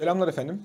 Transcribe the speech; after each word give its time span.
Selamlar 0.00 0.28
efendim. 0.28 0.62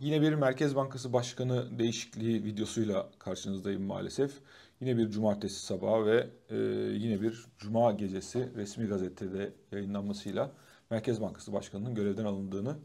Yine 0.00 0.22
bir 0.22 0.34
Merkez 0.34 0.76
Bankası 0.76 1.12
Başkanı 1.12 1.78
değişikliği 1.78 2.44
videosuyla 2.44 3.08
karşınızdayım 3.18 3.82
maalesef. 3.82 4.32
Yine 4.80 4.96
bir 4.98 5.10
cumartesi 5.10 5.66
sabahı 5.66 6.06
ve 6.06 6.28
e, 6.50 6.56
yine 6.96 7.22
bir 7.22 7.46
cuma 7.58 7.92
gecesi 7.92 8.48
resmi 8.56 8.86
gazetede 8.86 9.52
yayınlanmasıyla 9.72 10.50
Merkez 10.90 11.20
Bankası 11.20 11.52
Başkanı'nın 11.52 11.94
görevden 11.94 12.24
alındığını 12.24 12.76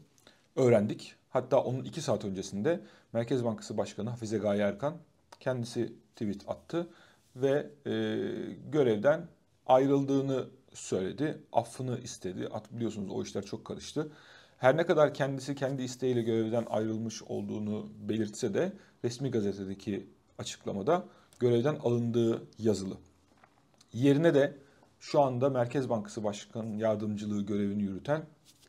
öğrendik. 0.56 1.14
Hatta 1.30 1.60
onun 1.60 1.84
iki 1.84 2.00
saat 2.00 2.24
öncesinde 2.24 2.80
Merkez 3.12 3.44
Bankası 3.44 3.78
Başkanı 3.78 4.10
Hafize 4.10 4.38
Gaye 4.38 4.62
Erkan 4.62 4.96
kendisi 5.40 5.92
tweet 6.16 6.48
attı 6.48 6.86
ve 7.36 7.70
e, 7.86 7.92
görevden 8.72 9.26
ayrıldığını 9.66 10.44
söyledi. 10.74 11.38
Affını 11.52 11.98
istedi. 11.98 12.48
At 12.52 12.72
biliyorsunuz 12.72 13.10
o 13.10 13.22
işler 13.22 13.42
çok 13.44 13.64
karıştı. 13.64 14.10
Her 14.64 14.76
ne 14.76 14.86
kadar 14.86 15.14
kendisi 15.14 15.54
kendi 15.54 15.82
isteğiyle 15.82 16.22
görevden 16.22 16.66
ayrılmış 16.70 17.22
olduğunu 17.22 17.88
belirtse 18.08 18.54
de 18.54 18.72
resmi 19.04 19.30
gazetedeki 19.30 20.06
açıklamada 20.38 21.04
görevden 21.38 21.74
alındığı 21.74 22.42
yazılı. 22.58 22.94
Yerine 23.92 24.34
de 24.34 24.56
şu 25.00 25.20
anda 25.20 25.50
Merkez 25.50 25.88
Bankası 25.88 26.24
Başkan 26.24 26.66
Yardımcılığı 26.66 27.46
görevini 27.46 27.82
yürüten 27.82 28.22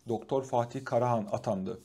Doktor 0.08 0.44
Fatih 0.44 0.85
Karahan 0.85 1.27
atandı. 1.31 1.80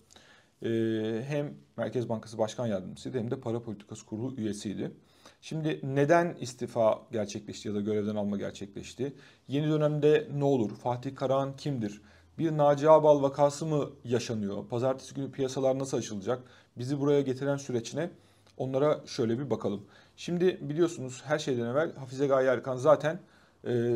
Ee, 0.63 1.23
hem 1.27 1.55
Merkez 1.77 2.09
Bankası 2.09 2.39
Başkan 2.39 2.67
Yardımcısıydı 2.67 3.19
hem 3.19 3.31
de 3.31 3.41
Para 3.41 3.63
Politikası 3.63 4.07
Kurulu 4.07 4.37
üyesiydi. 4.37 4.93
Şimdi 5.41 5.81
neden 5.83 6.37
istifa 6.41 7.03
gerçekleşti 7.13 7.69
ya 7.69 7.75
da 7.75 7.81
görevden 7.81 8.17
alma 8.17 8.37
gerçekleşti? 8.37 9.13
Yeni 9.49 9.71
dönemde 9.71 10.29
ne 10.35 10.45
olur? 10.45 10.71
Fatih 10.77 11.17
Karahan 11.17 11.57
kimdir? 11.57 12.03
Bir 12.39 12.57
Naci 12.57 12.91
Ağbal 12.91 13.23
vakası 13.23 13.67
mı 13.67 13.91
yaşanıyor? 14.05 14.69
Pazartesi 14.69 15.15
günü 15.15 15.33
piyasalar 15.33 15.79
nasıl 15.79 15.97
açılacak? 15.97 16.43
Bizi 16.79 17.01
buraya 17.01 17.21
getiren 17.21 17.57
süreçine 17.57 18.11
onlara 18.57 19.01
şöyle 19.07 19.39
bir 19.39 19.51
bakalım. 19.51 19.85
Şimdi 20.17 20.59
biliyorsunuz 20.61 21.23
her 21.25 21.39
şeyden 21.39 21.67
evvel 21.67 21.95
Hafize 21.95 22.27
Gaye 22.27 22.49
Erkan 22.49 22.77
zaten 22.77 23.21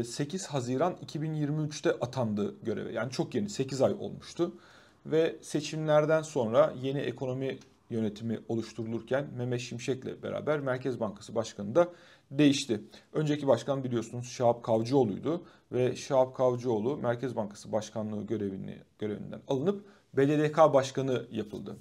8 0.05 0.47
Haziran 0.47 0.97
2023'te 1.07 1.91
atandı 1.91 2.55
göreve. 2.63 2.93
Yani 2.93 3.11
çok 3.11 3.35
yeni 3.35 3.51
8 3.51 3.83
ay 3.83 3.93
olmuştu. 3.93 4.55
Ve 5.07 5.37
seçimlerden 5.43 6.23
sonra 6.23 6.75
yeni 6.83 6.99
ekonomi 6.99 7.59
yönetimi 7.91 8.39
oluşturulurken 8.49 9.27
Mehmet 9.37 9.61
Şimşek'le 9.61 10.23
beraber 10.23 10.61
Merkez 10.61 11.01
Bankası 11.01 11.35
Başkanı 11.35 11.75
da 11.75 11.89
değişti. 12.31 12.81
Önceki 13.13 13.47
başkan 13.47 13.85
biliyorsunuz 13.85 14.27
Şahap 14.27 14.63
Kavcıoğlu'ydu 14.63 15.45
ve 15.73 15.97
Şahap 15.97 16.37
Kavcıoğlu 16.37 16.97
Merkez 16.97 17.37
Bankası 17.37 17.73
Başkanlığı 17.73 18.27
görevini 18.27 18.79
görevinden 18.99 19.41
alınıp 19.49 19.85
BDDK 20.17 20.57
Başkanı 20.57 21.27
yapıldı. 21.31 21.77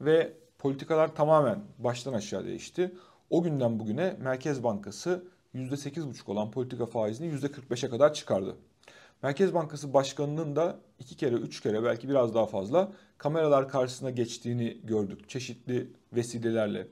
Ve 0.00 0.32
politikalar 0.58 1.14
tamamen 1.14 1.62
baştan 1.78 2.12
aşağı 2.12 2.44
değişti. 2.44 2.94
O 3.30 3.42
günden 3.42 3.78
bugüne 3.78 4.16
Merkez 4.20 4.62
Bankası 4.62 5.24
%8,5 5.54 6.30
olan 6.30 6.50
politika 6.50 6.86
faizini 6.86 7.34
%45'e 7.34 7.90
kadar 7.90 8.14
çıkardı. 8.14 8.56
Merkez 9.22 9.54
Bankası 9.54 9.94
Başkanı'nın 9.94 10.56
da 10.56 10.78
iki 10.98 11.16
kere, 11.16 11.34
üç 11.34 11.60
kere 11.60 11.84
belki 11.84 12.08
biraz 12.08 12.34
daha 12.34 12.46
fazla 12.46 12.92
kameralar 13.20 13.68
karşısına 13.68 14.10
geçtiğini 14.10 14.78
gördük 14.84 15.28
çeşitli 15.28 15.88
vesilelerle. 16.12 16.86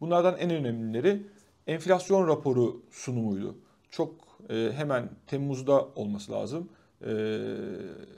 Bunlardan 0.00 0.36
en 0.38 0.50
önemlileri 0.50 1.26
enflasyon 1.66 2.28
raporu 2.28 2.82
sunumuydu. 2.90 3.56
Çok 3.90 4.14
e, 4.50 4.72
hemen 4.74 5.10
Temmuz'da 5.26 5.84
olması 5.84 6.32
lazım. 6.32 6.68
E, 7.06 7.40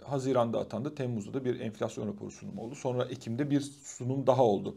Haziran'da 0.04 0.58
atandı. 0.58 0.94
Temmuz'da 0.94 1.34
da 1.34 1.44
bir 1.44 1.60
enflasyon 1.60 2.08
raporu 2.08 2.30
sunumu 2.30 2.62
oldu. 2.62 2.74
Sonra 2.74 3.04
Ekim'de 3.04 3.50
bir 3.50 3.60
sunum 3.60 4.26
daha 4.26 4.44
oldu. 4.44 4.76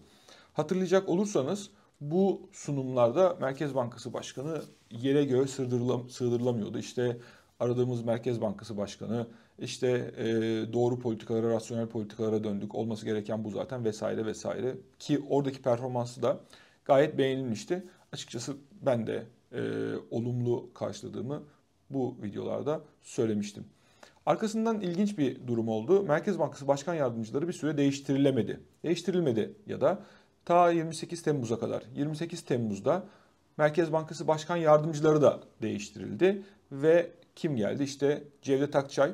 Hatırlayacak 0.53 1.09
olursanız 1.09 1.69
bu 2.01 2.49
sunumlarda 2.51 3.37
Merkez 3.41 3.75
Bankası 3.75 4.13
Başkanı 4.13 4.61
yere 4.91 5.25
göğe 5.25 5.47
sığdırılam 5.47 6.09
sığdırılamıyordu. 6.09 6.79
İşte 6.79 7.17
aradığımız 7.59 8.05
Merkez 8.05 8.41
Bankası 8.41 8.77
Başkanı, 8.77 9.27
işte 9.59 10.11
e, 10.17 10.25
doğru 10.73 10.99
politikalara, 10.99 11.49
rasyonel 11.49 11.87
politikalara 11.87 12.43
döndük. 12.43 12.75
Olması 12.75 13.05
gereken 13.05 13.43
bu 13.43 13.49
zaten 13.49 13.85
vesaire 13.85 14.25
vesaire. 14.25 14.75
Ki 14.99 15.23
oradaki 15.29 15.61
performansı 15.61 16.21
da 16.21 16.39
gayet 16.85 17.17
beğenilmişti. 17.17 17.83
Açıkçası 18.11 18.53
ben 18.81 19.07
de 19.07 19.23
e, 19.51 19.61
olumlu 20.11 20.73
karşıladığımı 20.73 21.43
bu 21.89 22.17
videolarda 22.23 22.81
söylemiştim. 23.01 23.65
Arkasından 24.25 24.81
ilginç 24.81 25.17
bir 25.17 25.47
durum 25.47 25.67
oldu. 25.67 26.03
Merkez 26.03 26.39
Bankası 26.39 26.67
Başkan 26.67 26.93
Yardımcıları 26.93 27.47
bir 27.47 27.53
süre 27.53 27.77
değiştirilemedi. 27.77 28.59
Değiştirilmedi 28.83 29.53
ya 29.67 29.81
da 29.81 30.03
ta 30.45 30.71
28 30.71 31.21
Temmuz'a 31.21 31.59
kadar. 31.59 31.83
28 31.95 32.41
Temmuz'da 32.41 33.03
Merkez 33.57 33.91
Bankası 33.91 34.27
Başkan 34.27 34.57
Yardımcıları 34.57 35.21
da 35.21 35.39
değiştirildi 35.61 36.43
ve 36.71 37.11
kim 37.35 37.55
geldi? 37.55 37.83
İşte 37.83 38.23
Cevdet 38.41 38.75
Akçay, 38.75 39.13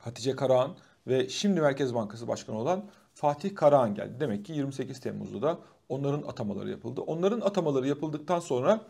Hatice 0.00 0.36
Karahan 0.36 0.76
ve 1.06 1.28
şimdi 1.28 1.60
Merkez 1.60 1.94
Bankası 1.94 2.28
Başkanı 2.28 2.58
olan 2.58 2.84
Fatih 3.14 3.54
Karahan 3.54 3.94
geldi. 3.94 4.20
Demek 4.20 4.44
ki 4.44 4.52
28 4.52 5.00
Temmuz'da 5.00 5.42
da 5.42 5.58
onların 5.88 6.22
atamaları 6.22 6.70
yapıldı. 6.70 7.00
Onların 7.00 7.40
atamaları 7.40 7.88
yapıldıktan 7.88 8.40
sonra 8.40 8.80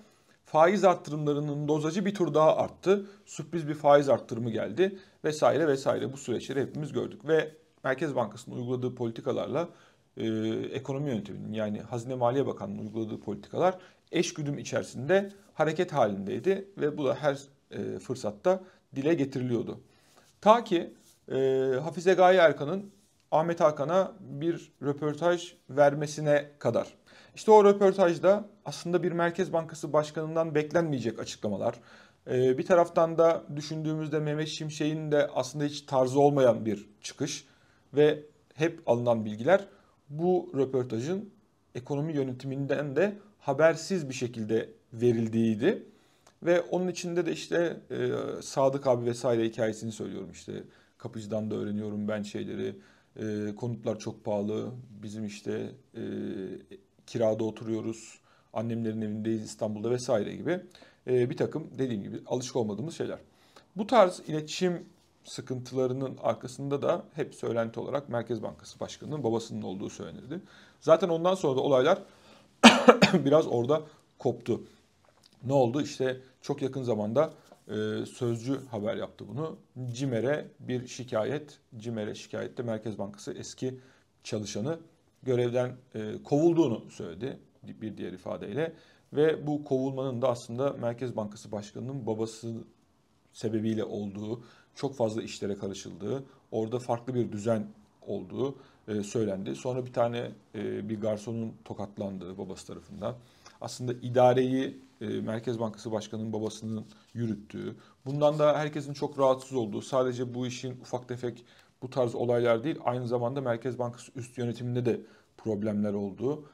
faiz 0.44 0.84
arttırımlarının 0.84 1.68
dozajı 1.68 2.04
bir 2.04 2.14
tur 2.14 2.34
daha 2.34 2.56
arttı. 2.56 3.06
Sürpriz 3.26 3.68
bir 3.68 3.74
faiz 3.74 4.08
arttırımı 4.08 4.50
geldi 4.50 4.98
vesaire 5.24 5.68
vesaire 5.68 6.12
bu 6.12 6.16
süreçleri 6.16 6.60
hepimiz 6.60 6.92
gördük 6.92 7.28
ve 7.28 7.52
Merkez 7.84 8.16
Bankası'nın 8.16 8.56
uyguladığı 8.56 8.94
politikalarla 8.94 9.68
e, 10.16 10.26
ekonomi 10.72 11.10
yönetiminin 11.10 11.52
yani 11.52 11.80
Hazine 11.80 12.14
Maliye 12.14 12.46
Bakanlığı'nın 12.46 12.86
uyguladığı 12.86 13.20
politikalar 13.20 13.78
eş 14.12 14.34
güdüm 14.34 14.58
içerisinde 14.58 15.32
hareket 15.54 15.92
halindeydi 15.92 16.68
ve 16.78 16.98
bu 16.98 17.04
da 17.04 17.14
her 17.14 17.40
e, 17.70 17.98
fırsatta 17.98 18.60
dile 18.96 19.14
getiriliyordu. 19.14 19.80
Ta 20.40 20.64
ki 20.64 20.94
e, 21.30 21.36
Hafize 21.82 22.14
Gaye 22.14 22.38
Erkan'ın 22.38 22.90
Ahmet 23.30 23.60
Hakan'a 23.60 24.12
bir 24.20 24.72
röportaj 24.82 25.54
vermesine 25.70 26.50
kadar. 26.58 26.94
İşte 27.34 27.50
o 27.50 27.64
röportajda 27.64 28.48
aslında 28.64 29.02
bir 29.02 29.12
Merkez 29.12 29.52
Bankası 29.52 29.92
Başkanı'ndan 29.92 30.54
beklenmeyecek 30.54 31.18
açıklamalar. 31.18 31.74
E, 32.30 32.58
bir 32.58 32.66
taraftan 32.66 33.18
da 33.18 33.42
düşündüğümüzde 33.56 34.18
Mehmet 34.20 34.48
Şimşek'in 34.48 35.12
de 35.12 35.30
aslında 35.34 35.64
hiç 35.64 35.82
tarzı 35.82 36.20
olmayan 36.20 36.66
bir 36.66 36.90
çıkış 37.02 37.46
ve 37.94 38.22
hep 38.54 38.82
alınan 38.86 39.24
bilgiler 39.24 39.66
bu 40.08 40.52
röportajın 40.56 41.30
ekonomi 41.74 42.12
yönetiminden 42.12 42.96
de 42.96 43.18
habersiz 43.38 44.08
bir 44.08 44.14
şekilde 44.14 44.68
verildiğiydi. 44.92 45.86
Ve 46.42 46.60
onun 46.60 46.88
içinde 46.88 47.26
de 47.26 47.32
işte 47.32 47.80
e, 47.90 48.12
Sadık 48.42 48.86
abi 48.86 49.06
vesaire 49.06 49.44
hikayesini 49.44 49.92
söylüyorum 49.92 50.30
işte. 50.32 50.52
Kapıcıdan 51.02 51.50
da 51.50 51.54
öğreniyorum 51.54 52.08
ben 52.08 52.22
şeyleri. 52.22 52.76
E, 53.16 53.54
konutlar 53.56 53.98
çok 53.98 54.24
pahalı. 54.24 54.70
Bizim 55.02 55.26
işte 55.26 55.70
e, 55.94 56.02
kirada 57.06 57.44
oturuyoruz. 57.44 58.18
Annemlerin 58.52 59.00
evindeyiz 59.00 59.44
İstanbul'da 59.44 59.90
vesaire 59.90 60.36
gibi. 60.36 60.60
E, 61.06 61.30
bir 61.30 61.36
takım 61.36 61.70
dediğim 61.78 62.02
gibi 62.02 62.20
alışık 62.26 62.56
olmadığımız 62.56 62.96
şeyler. 62.96 63.18
Bu 63.76 63.86
tarz 63.86 64.20
iletişim 64.26 64.84
sıkıntılarının 65.24 66.16
arkasında 66.22 66.82
da 66.82 67.04
hep 67.14 67.34
söylenti 67.34 67.80
olarak 67.80 68.08
Merkez 68.08 68.42
Bankası 68.42 68.80
Başkanı'nın 68.80 69.24
babasının 69.24 69.62
olduğu 69.62 69.90
söylenirdi. 69.90 70.40
Zaten 70.80 71.08
ondan 71.08 71.34
sonra 71.34 71.56
da 71.56 71.60
olaylar 71.60 72.02
biraz 73.24 73.46
orada 73.46 73.82
koptu. 74.18 74.62
Ne 75.44 75.52
oldu? 75.52 75.82
İşte 75.82 76.20
çok 76.42 76.62
yakın 76.62 76.82
zamanda 76.82 77.32
Sözcü 78.06 78.60
haber 78.70 78.96
yaptı 78.96 79.28
bunu. 79.28 79.58
CİMER'e 79.92 80.48
bir 80.60 80.86
şikayet, 80.86 81.58
CİMER'e 81.76 82.14
şikayette 82.14 82.62
Merkez 82.62 82.98
Bankası 82.98 83.32
eski 83.32 83.78
çalışanı 84.24 84.78
görevden 85.22 85.76
e, 85.94 86.22
kovulduğunu 86.24 86.90
söyledi 86.90 87.38
bir 87.62 87.96
diğer 87.96 88.12
ifadeyle. 88.12 88.72
Ve 89.12 89.46
bu 89.46 89.64
kovulmanın 89.64 90.22
da 90.22 90.28
aslında 90.28 90.72
Merkez 90.72 91.16
Bankası 91.16 91.52
Başkanı'nın 91.52 92.06
babası 92.06 92.54
sebebiyle 93.32 93.84
olduğu, 93.84 94.44
çok 94.74 94.96
fazla 94.96 95.22
işlere 95.22 95.56
karışıldığı, 95.56 96.24
orada 96.50 96.78
farklı 96.78 97.14
bir 97.14 97.32
düzen 97.32 97.66
olduğu 98.06 98.56
e, 98.88 99.02
söylendi. 99.02 99.56
Sonra 99.56 99.86
bir 99.86 99.92
tane 99.92 100.30
e, 100.54 100.88
bir 100.88 101.00
garsonun 101.00 101.54
tokatlandığı 101.64 102.38
babası 102.38 102.66
tarafından. 102.66 103.16
Aslında 103.60 103.92
idareyi 103.92 104.78
e, 105.00 105.06
Merkez 105.06 105.60
Bankası 105.60 105.92
Başkanı'nın 105.92 106.32
babasının 106.32 106.86
yürüttüğü, 107.14 107.76
bundan 108.06 108.38
da 108.38 108.58
herkesin 108.58 108.92
çok 108.92 109.18
rahatsız 109.18 109.56
olduğu, 109.56 109.82
sadece 109.82 110.34
bu 110.34 110.46
işin 110.46 110.80
ufak 110.80 111.08
tefek 111.08 111.44
bu 111.82 111.90
tarz 111.90 112.14
olaylar 112.14 112.64
değil, 112.64 112.78
aynı 112.84 113.08
zamanda 113.08 113.40
Merkez 113.40 113.78
Bankası 113.78 114.12
üst 114.14 114.38
yönetiminde 114.38 114.84
de 114.84 115.00
problemler 115.36 115.92
olduğu 115.92 116.44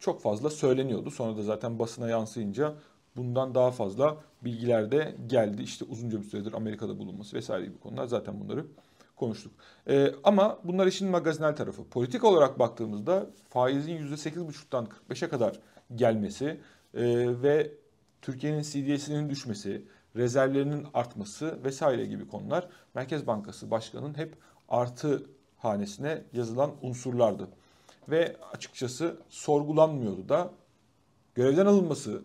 çok 0.00 0.22
fazla 0.22 0.50
söyleniyordu. 0.50 1.10
Sonra 1.10 1.36
da 1.36 1.42
zaten 1.42 1.78
basına 1.78 2.08
yansıyınca 2.08 2.74
bundan 3.16 3.54
daha 3.54 3.70
fazla 3.70 4.16
bilgiler 4.44 4.92
de 4.92 5.16
geldi. 5.26 5.62
İşte 5.62 5.84
uzunca 5.84 6.18
bir 6.18 6.24
süredir 6.24 6.52
Amerika'da 6.52 6.98
bulunması 6.98 7.36
vesaire 7.36 7.66
gibi 7.66 7.78
konular 7.78 8.06
zaten 8.06 8.40
bunları 8.40 8.66
konuştuk. 9.16 9.52
Ee, 9.88 10.12
ama 10.24 10.58
bunlar 10.64 10.86
işin 10.86 11.08
magazinel 11.08 11.56
tarafı. 11.56 11.84
Politik 11.84 12.24
olarak 12.24 12.58
baktığımızda 12.58 13.26
faizin 13.48 13.96
%8,5'tan 13.96 14.86
45'e 15.10 15.28
kadar 15.28 15.60
gelmesi 15.94 16.60
e, 16.96 17.02
ve 17.42 17.72
Türkiye'nin 18.22 18.62
CDS'inin 18.62 19.30
düşmesi, 19.30 19.82
rezervlerinin 20.16 20.86
artması 20.94 21.64
vesaire 21.64 22.06
gibi 22.06 22.28
konular 22.28 22.68
Merkez 22.94 23.26
Bankası 23.26 23.70
Başkanı'nın 23.70 24.18
hep 24.18 24.34
artı 24.68 25.26
hanesine 25.58 26.22
yazılan 26.32 26.70
unsurlardı. 26.82 27.48
Ve 28.08 28.36
açıkçası 28.52 29.16
sorgulanmıyordu 29.28 30.28
da 30.28 30.50
görevden 31.34 31.66
alınması, 31.66 32.22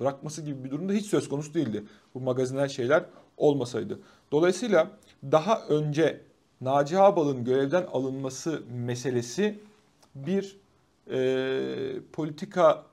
bırakması 0.00 0.42
gibi 0.42 0.64
bir 0.64 0.70
durumda 0.70 0.92
hiç 0.92 1.06
söz 1.06 1.28
konusu 1.28 1.54
değildi. 1.54 1.84
Bu 2.14 2.20
magazinel 2.20 2.68
şeyler 2.68 3.04
olmasaydı. 3.36 4.00
Dolayısıyla 4.32 4.90
daha 5.24 5.66
önce 5.66 6.20
Naci 6.60 6.98
Ağbal'ın 6.98 7.44
görevden 7.44 7.86
alınması 7.92 8.62
meselesi 8.70 9.58
bir 10.14 10.56
e, 11.10 12.00
politika 12.12 12.84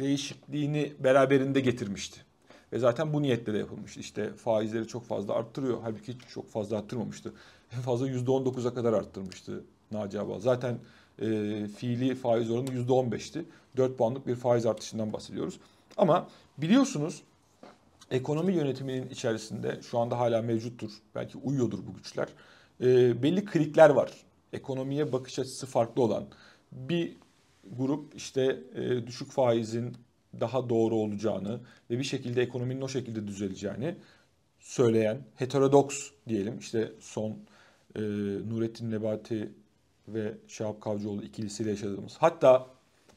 değişikliğini 0.00 0.92
beraberinde 0.98 1.60
getirmişti. 1.60 2.20
Ve 2.72 2.78
zaten 2.78 3.12
bu 3.12 3.22
niyetle 3.22 3.52
de 3.54 3.58
yapılmıştı. 3.58 4.00
İşte 4.00 4.32
faizleri 4.32 4.88
çok 4.88 5.04
fazla 5.04 5.34
arttırıyor. 5.34 5.78
Halbuki 5.82 6.12
hiç 6.12 6.20
çok 6.34 6.50
fazla 6.50 6.78
arttırmamıştı. 6.78 7.32
En 7.76 7.80
fazla 7.80 8.08
%19'a 8.08 8.74
kadar 8.74 8.92
arttırmıştı 8.92 9.64
Naci 9.92 10.20
Ağbal. 10.20 10.40
Zaten 10.40 10.78
e, 11.18 11.26
fiili 11.76 12.14
faiz 12.14 12.50
oranı 12.50 12.70
%15'ti. 12.70 13.44
4 13.76 13.98
puanlık 13.98 14.26
bir 14.26 14.34
faiz 14.34 14.66
artışından 14.66 15.12
bahsediyoruz. 15.12 15.60
Ama 15.96 16.28
biliyorsunuz 16.58 17.22
ekonomi 18.10 18.52
yönetiminin 18.52 19.08
içerisinde 19.08 19.80
şu 19.82 19.98
anda 19.98 20.18
hala 20.18 20.42
mevcuttur. 20.42 20.90
Belki 21.14 21.38
uyuyordur 21.38 21.78
bu 21.86 21.94
güçler. 21.94 22.28
E, 22.80 23.22
belli 23.22 23.44
klikler 23.44 23.90
var. 23.90 24.12
Ekonomiye 24.52 25.12
bakış 25.12 25.38
açısı 25.38 25.66
farklı 25.66 26.02
olan. 26.02 26.24
Bir 26.72 27.16
grup 27.72 28.14
işte 28.14 28.60
e, 28.74 29.06
düşük 29.06 29.30
faizin 29.30 29.96
daha 30.40 30.68
doğru 30.68 30.94
olacağını 30.94 31.60
ve 31.90 31.98
bir 31.98 32.04
şekilde 32.04 32.42
ekonominin 32.42 32.80
o 32.80 32.88
şekilde 32.88 33.26
düzeleceğini 33.26 33.94
söyleyen 34.58 35.18
heterodoks 35.34 36.10
diyelim 36.28 36.58
işte 36.58 36.92
son 37.00 37.30
e, 37.96 38.00
Nurettin 38.48 38.90
Nebati 38.90 39.52
ve 40.08 40.34
Şahap 40.48 40.80
Kavcıoğlu 40.80 41.22
ikilisiyle 41.22 41.70
yaşadığımız 41.70 42.16
hatta 42.18 42.66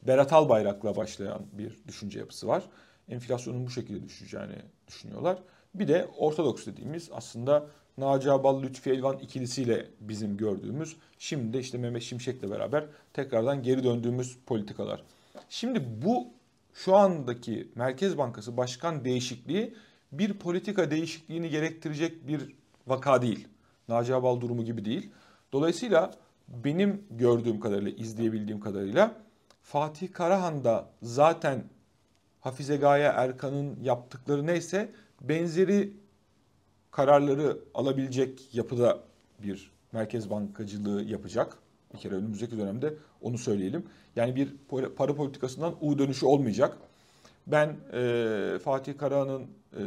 Berat 0.06 0.32
Albayrak'la 0.32 0.96
başlayan 0.96 1.42
bir 1.52 1.78
düşünce 1.88 2.18
yapısı 2.18 2.46
var. 2.46 2.64
Enflasyonun 3.08 3.66
bu 3.66 3.70
şekilde 3.70 4.04
düşeceğini 4.04 4.56
düşünüyorlar. 4.88 5.42
Bir 5.74 5.88
de 5.88 6.08
ortodoks 6.18 6.66
dediğimiz 6.66 7.10
aslında 7.12 7.66
Naci 7.98 8.30
Abal, 8.30 8.62
Lütfi 8.62 8.90
Elvan 8.90 9.18
ikilisiyle 9.18 9.86
bizim 10.00 10.36
gördüğümüz, 10.36 10.96
şimdi 11.18 11.52
de 11.52 11.60
işte 11.60 11.78
Mehmet 11.78 12.02
Şimşek'le 12.02 12.50
beraber 12.50 12.84
tekrardan 13.12 13.62
geri 13.62 13.84
döndüğümüz 13.84 14.38
politikalar. 14.46 15.02
Şimdi 15.48 16.02
bu 16.04 16.26
şu 16.74 16.96
andaki 16.96 17.68
Merkez 17.74 18.18
Bankası 18.18 18.56
başkan 18.56 19.04
değişikliği 19.04 19.74
bir 20.12 20.34
politika 20.34 20.90
değişikliğini 20.90 21.50
gerektirecek 21.50 22.28
bir 22.28 22.54
vaka 22.86 23.22
değil. 23.22 23.48
Naci 23.88 24.14
Abal 24.14 24.40
durumu 24.40 24.64
gibi 24.64 24.84
değil. 24.84 25.10
Dolayısıyla 25.52 26.14
benim 26.48 27.04
gördüğüm 27.10 27.60
kadarıyla, 27.60 27.90
izleyebildiğim 27.90 28.60
kadarıyla 28.60 29.14
Fatih 29.62 30.12
Karahan 30.12 30.64
da 30.64 30.88
zaten 31.02 31.64
Hafize 32.40 32.76
Gaye 32.76 33.04
Erkan'ın 33.04 33.80
yaptıkları 33.82 34.46
neyse 34.46 34.92
benzeri 35.20 35.92
kararları 36.90 37.58
alabilecek 37.74 38.54
yapıda 38.54 38.98
bir 39.42 39.70
merkez 39.92 40.30
bankacılığı 40.30 41.02
yapacak. 41.02 41.58
Bir 41.94 41.98
kere 41.98 42.14
önümüzdeki 42.14 42.58
dönemde 42.58 42.94
onu 43.22 43.38
söyleyelim. 43.38 43.86
Yani 44.16 44.36
bir 44.36 44.54
para 44.96 45.14
politikasından 45.14 45.74
U 45.80 45.98
dönüşü 45.98 46.26
olmayacak. 46.26 46.78
Ben 47.46 47.76
e, 47.92 48.58
Fatih 48.64 48.98
Karahan'ın 48.98 49.42
e, 49.72 49.82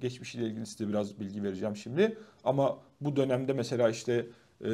geçmişiyle 0.00 0.46
ilgili 0.46 0.66
size 0.66 0.88
biraz 0.88 1.20
bilgi 1.20 1.42
vereceğim 1.42 1.76
şimdi. 1.76 2.18
Ama 2.44 2.78
bu 3.00 3.16
dönemde 3.16 3.52
mesela 3.52 3.90
işte 3.90 4.26
e, 4.64 4.68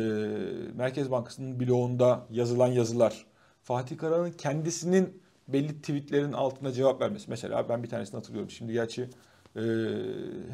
Merkez 0.74 1.10
Bankası'nın 1.10 1.60
bloğunda 1.60 2.26
yazılan 2.30 2.68
yazılar, 2.68 3.26
Fatih 3.62 3.98
Karahan'ın 3.98 4.30
kendisinin 4.30 5.22
belli 5.48 5.80
tweetlerin 5.80 6.32
altına 6.32 6.72
cevap 6.72 7.00
vermesi. 7.00 7.30
Mesela 7.30 7.68
ben 7.68 7.82
bir 7.82 7.88
tanesini 7.88 8.16
hatırlıyorum. 8.16 8.50
Şimdi 8.50 8.72
gerçi 8.72 9.08
e, 9.56 9.62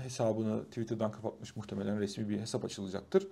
hesabını 0.02 0.64
Twitter'dan 0.64 1.12
kapatmış 1.12 1.56
muhtemelen 1.56 2.00
resmi 2.00 2.28
bir 2.28 2.40
hesap 2.40 2.64
açılacaktır. 2.64 3.26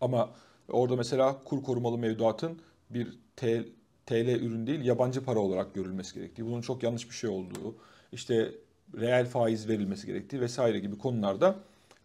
Ama 0.00 0.30
orada 0.68 0.96
mesela 0.96 1.38
kur 1.44 1.62
korumalı 1.62 1.98
mevduatın 1.98 2.60
bir 2.90 3.18
TL, 3.36 3.66
TL 4.06 4.28
ürün 4.28 4.66
değil 4.66 4.84
yabancı 4.84 5.24
para 5.24 5.38
olarak 5.38 5.74
görülmesi 5.74 6.14
gerektiği, 6.14 6.46
bunun 6.46 6.60
çok 6.60 6.82
yanlış 6.82 7.10
bir 7.10 7.14
şey 7.14 7.30
olduğu, 7.30 7.76
işte 8.12 8.52
reel 8.94 9.26
faiz 9.26 9.68
verilmesi 9.68 10.06
gerektiği 10.06 10.40
vesaire 10.40 10.78
gibi 10.78 10.98
konularda 10.98 11.56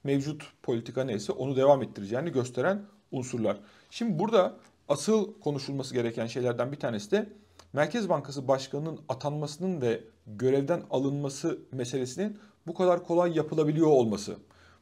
mevcut 0.03 0.43
politika 0.63 1.03
neyse 1.03 1.31
onu 1.31 1.55
devam 1.55 1.83
ettireceğini 1.83 2.31
gösteren 2.31 2.81
unsurlar. 3.11 3.57
Şimdi 3.89 4.19
burada 4.19 4.57
asıl 4.89 5.39
konuşulması 5.39 5.93
gereken 5.93 6.27
şeylerden 6.27 6.71
bir 6.71 6.79
tanesi 6.79 7.11
de 7.11 7.29
Merkez 7.73 8.09
Bankası 8.09 8.47
Başkanı'nın 8.47 8.99
atanmasının 9.09 9.81
ve 9.81 10.03
görevden 10.27 10.83
alınması 10.89 11.59
meselesinin 11.71 12.37
bu 12.67 12.73
kadar 12.73 13.03
kolay 13.03 13.37
yapılabiliyor 13.37 13.87
olması. 13.87 14.37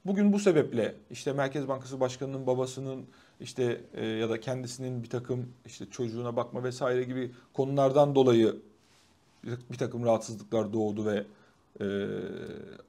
Bugün 0.05 0.33
bu 0.33 0.39
sebeple 0.39 0.95
işte 1.11 1.33
Merkez 1.33 1.67
Bankası 1.67 1.99
Başkanı'nın 1.99 2.47
babasının 2.47 3.05
işte 3.39 3.81
e, 3.93 4.05
ya 4.05 4.29
da 4.29 4.39
kendisinin 4.39 5.03
bir 5.03 5.09
takım 5.09 5.53
işte 5.65 5.85
çocuğuna 5.91 6.35
bakma 6.35 6.63
vesaire 6.63 7.03
gibi 7.03 7.31
konulardan 7.53 8.15
dolayı 8.15 8.55
bir, 9.43 9.57
bir 9.71 9.77
takım 9.77 10.05
rahatsızlıklar 10.05 10.73
doğdu 10.73 11.05
ve 11.05 11.25
e, 11.81 11.85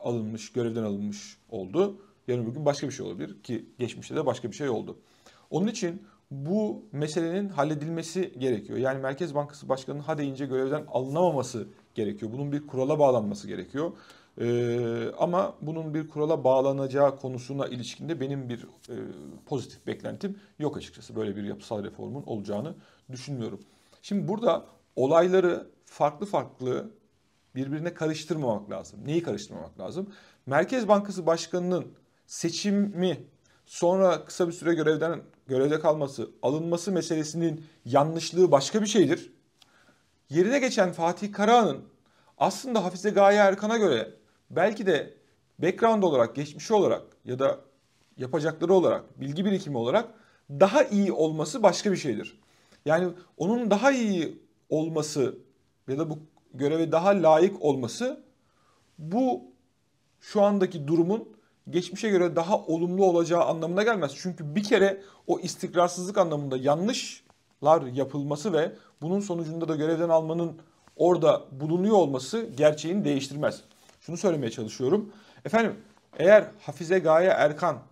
alınmış, 0.01 0.53
görevden 0.53 0.83
alınmış 0.83 1.37
oldu. 1.51 1.97
Yarın 2.29 2.47
bugün 2.47 2.65
başka 2.65 2.89
bir 2.89 2.93
şey 2.93 3.07
olabilir 3.07 3.43
ki 3.43 3.67
geçmişte 3.79 4.17
de 4.17 4.27
başka 4.27 4.51
bir 4.51 4.57
şey 4.57 4.69
oldu. 4.69 4.97
Onun 5.51 5.67
için 5.67 6.03
bu 6.31 6.83
meselenin 6.93 7.49
halledilmesi 7.49 8.33
gerekiyor. 8.39 8.79
Yani 8.79 8.99
Merkez 9.03 9.35
Bankası 9.35 9.69
Başkanı'nın 9.69 10.03
ha 10.03 10.19
deyince 10.19 10.47
görevden 10.47 10.85
alınamaması 10.89 11.67
gerekiyor. 11.95 12.33
Bunun 12.33 12.53
bir 12.53 12.67
kurala 12.67 12.99
bağlanması 12.99 13.49
gerekiyor. 13.49 13.93
Ee, 14.41 15.13
ama 15.19 15.57
bunun 15.61 15.95
bir 15.95 16.09
kurala 16.09 16.45
bağlanacağı 16.45 17.19
konusuna 17.19 17.67
ilişkinde 17.67 18.21
benim 18.21 18.49
bir 18.49 18.63
e, 18.63 18.97
pozitif 19.47 19.87
beklentim 19.87 20.39
yok 20.59 20.77
açıkçası. 20.77 21.17
Böyle 21.17 21.37
bir 21.37 21.45
yapısal 21.45 21.85
reformun 21.85 22.23
olacağını 22.23 22.75
düşünmüyorum. 23.13 23.61
Şimdi 24.03 24.29
burada 24.29 24.67
olayları 24.97 25.67
farklı 25.85 26.27
farklı 26.27 26.91
birbirine 27.55 27.95
karıştırmamak 27.95 28.71
lazım. 28.71 29.01
Neyi 29.05 29.23
karıştırmamak 29.23 29.81
lazım? 29.81 30.13
Merkez 30.47 30.89
Bankası 30.89 31.27
Başkanı'nın 31.27 31.87
seçimi 32.27 33.25
sonra 33.67 34.25
kısa 34.25 34.49
bir 34.49 34.53
süre 34.53 34.75
görevden 34.75 35.21
görevde 35.47 35.81
kalması, 35.81 36.31
alınması 36.43 36.93
meselesinin 36.93 37.65
yanlışlığı 37.85 38.53
başka 38.53 38.83
bir 38.83 38.87
şeydir. 38.87 39.33
Yerine 40.31 40.59
geçen 40.59 40.93
Fatih 40.93 41.33
Karahan'ın 41.33 41.85
aslında 42.39 42.85
Hafize 42.85 43.11
Gaye 43.11 43.39
Erkan'a 43.39 43.79
göre 43.79 44.20
belki 44.51 44.87
de 44.87 45.15
background 45.59 46.03
olarak, 46.03 46.37
geçmişi 46.37 46.75
olarak 46.75 47.03
ya 47.25 47.39
da 47.39 47.61
yapacakları 48.17 48.75
olarak, 48.75 49.21
bilgi 49.21 49.45
birikimi 49.45 49.79
olarak 49.79 50.09
daha 50.51 50.83
iyi 50.85 51.13
olması 51.13 51.63
başka 51.63 51.93
bir 51.93 51.97
şeydir. 51.97 52.41
Yani 52.85 53.09
onun 53.37 53.71
daha 53.71 53.93
iyi 53.93 54.43
olması 54.69 55.39
ya 55.89 55.99
da 55.99 56.11
bu 56.11 56.19
göreve 56.55 56.93
daha 56.93 57.09
layık 57.09 57.63
olması 57.63 58.25
bu 58.99 59.43
şu 60.21 60.43
andaki 60.43 60.89
durumun 60.89 61.29
geçmişe 61.71 62.09
göre 62.09 62.37
daha 62.37 62.59
olumlu 62.59 63.05
olacağı 63.05 63.45
anlamına 63.45 63.83
gelmez. 63.83 64.13
Çünkü 64.17 64.55
bir 64.55 64.63
kere 64.63 65.03
o 65.27 65.41
istikrarsızlık 65.41 66.19
anlamında 66.19 66.57
yanlışlar 66.57 67.83
yapılması 67.93 68.53
ve 68.53 68.73
bunun 69.03 69.21
sonucunda 69.21 69.69
da 69.69 69.77
görevden 69.77 70.09
almanın 70.09 70.53
orada 70.97 71.45
bulunuyor 71.53 71.97
olması 71.97 72.51
gerçeğini 72.57 73.05
değiştirmez. 73.05 73.65
Şunu 74.01 74.17
söylemeye 74.17 74.51
çalışıyorum. 74.51 75.13
Efendim 75.45 75.77
eğer 76.19 76.51
Hafize 76.61 76.99
Gaye 76.99 77.29
Erkan 77.29 77.83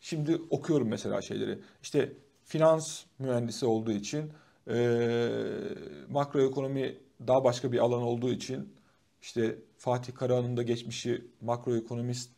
şimdi 0.00 0.40
okuyorum 0.50 0.88
mesela 0.88 1.22
şeyleri. 1.22 1.58
İşte 1.82 2.12
finans 2.44 3.04
mühendisi 3.18 3.66
olduğu 3.66 3.92
için 3.92 4.32
e, 4.70 4.76
makroekonomi 6.08 6.96
daha 7.26 7.44
başka 7.44 7.72
bir 7.72 7.78
alan 7.78 8.02
olduğu 8.02 8.30
için 8.30 8.74
işte 9.22 9.58
Fatih 9.78 10.14
Karahan'ın 10.14 10.56
da 10.56 10.62
geçmişi 10.62 11.24
makroekonomist 11.40 12.30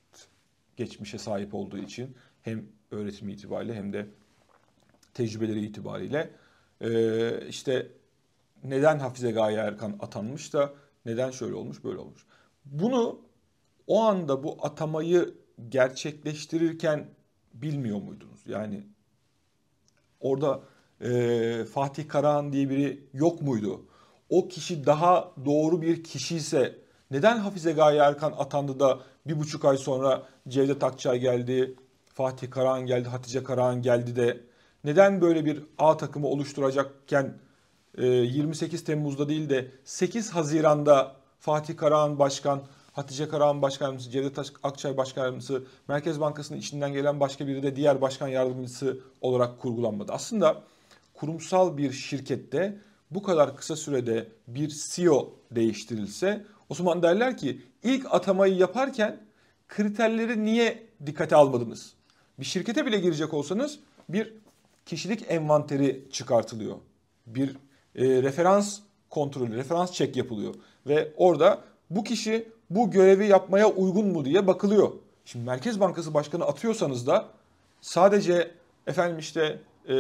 geçmişe 0.77 1.19
sahip 1.19 1.55
olduğu 1.55 1.79
için 1.79 2.17
hem 2.43 2.67
öğretimi 2.91 3.33
itibariyle 3.33 3.75
hem 3.75 3.93
de 3.93 4.07
tecrübeleri 5.15 5.65
itibariyle 5.65 6.31
e, 6.81 7.49
işte 7.49 7.87
neden 8.65 8.99
Hafize 8.99 9.31
Gaye 9.31 9.59
Erkan 9.59 9.97
atanmış 10.01 10.53
da 10.53 10.73
neden 11.07 11.31
şöyle 11.31 11.55
olmuş 11.55 11.85
böyle 11.85 11.99
olmuş. 11.99 12.27
Bunu 12.71 13.19
o 13.87 14.03
anda 14.03 14.45
bu 14.45 14.57
atamayı 14.63 15.35
gerçekleştirirken 15.69 17.09
bilmiyor 17.55 18.03
muydunuz? 18.03 18.41
Yani 18.47 18.83
orada 20.21 20.61
e, 21.01 21.65
Fatih 21.65 22.09
Karahan 22.09 22.53
diye 22.53 22.71
biri 22.71 23.09
yok 23.13 23.43
muydu? 23.43 23.87
O 24.29 24.49
kişi 24.49 24.87
daha 24.87 25.33
doğru 25.45 25.83
bir 25.83 26.05
kişi 26.05 26.37
ise 26.37 26.79
neden 27.11 27.39
Hafize 27.39 27.73
Gaye 27.73 27.99
Erkan 27.99 28.35
atandı 28.39 28.81
da 28.81 29.01
bir 29.27 29.41
buçuk 29.41 29.65
ay 29.65 29.77
sonra 29.77 30.27
Cevdet 30.49 30.85
Akçay 30.85 31.19
geldi, 31.19 31.77
Fatih 32.07 32.51
Karahan 32.51 32.87
geldi, 32.87 33.09
Hatice 33.09 33.45
Karahan 33.45 33.83
geldi 33.83 34.17
de 34.17 34.41
neden 34.85 35.21
böyle 35.21 35.45
bir 35.45 35.63
A 35.79 35.97
takımı 35.97 36.27
oluşturacakken 36.27 37.39
28 37.99 38.85
Temmuz'da 38.85 39.29
değil 39.29 39.51
de 39.51 39.71
8 39.85 40.31
Haziran'da 40.31 41.20
Fatih 41.41 41.77
Karahan 41.77 42.19
Başkan, 42.19 42.63
Hatice 42.93 43.29
Karahan 43.29 43.63
Başkan 43.63 43.99
Cevdet 43.99 44.39
Akçay 44.63 44.97
Başkan 44.97 45.41
Merkez 45.89 46.21
Bankası'nın 46.21 46.59
içinden 46.59 46.93
gelen 46.93 47.21
başka 47.21 47.47
biri 47.47 47.63
de 47.63 47.77
diğer 47.77 48.01
başkan 48.01 48.29
yardımcısı 48.29 49.01
olarak 49.21 49.59
kurgulanmadı. 49.59 50.13
Aslında 50.13 50.63
kurumsal 51.15 51.77
bir 51.77 51.93
şirkette 51.93 52.79
bu 53.11 53.23
kadar 53.23 53.57
kısa 53.57 53.77
sürede 53.77 54.29
bir 54.49 54.69
CEO 54.69 55.33
değiştirilse 55.51 56.45
o 56.69 56.75
zaman 56.75 57.03
derler 57.03 57.37
ki 57.37 57.63
ilk 57.83 58.15
atamayı 58.15 58.55
yaparken 58.55 59.21
kriterleri 59.69 60.45
niye 60.45 60.87
dikkate 61.07 61.37
almadınız? 61.37 61.95
Bir 62.39 62.45
şirkete 62.45 62.87
bile 62.87 62.99
girecek 62.99 63.35
olsanız 63.35 63.79
bir 64.09 64.35
kişilik 64.87 65.25
envanteri 65.29 66.09
çıkartılıyor. 66.13 66.77
Bir 67.27 67.57
e, 67.95 68.23
referans 68.23 68.81
kontrolü, 69.11 69.57
referans 69.57 69.93
çek 69.93 70.17
yapılıyor. 70.17 70.55
Ve 70.87 71.13
orada 71.17 71.61
bu 71.91 72.05
kişi 72.05 72.49
bu 72.71 72.91
görevi 72.91 73.27
yapmaya 73.27 73.71
uygun 73.71 74.07
mu 74.07 74.25
diye 74.25 74.47
bakılıyor. 74.47 74.93
Şimdi 75.25 75.45
Merkez 75.45 75.81
Bankası 75.81 76.15
Başkanı 76.15 76.45
atıyorsanız 76.45 77.07
da 77.07 77.29
sadece 77.81 78.51
efendim 78.87 79.19
işte 79.19 79.59
e, 79.89 79.95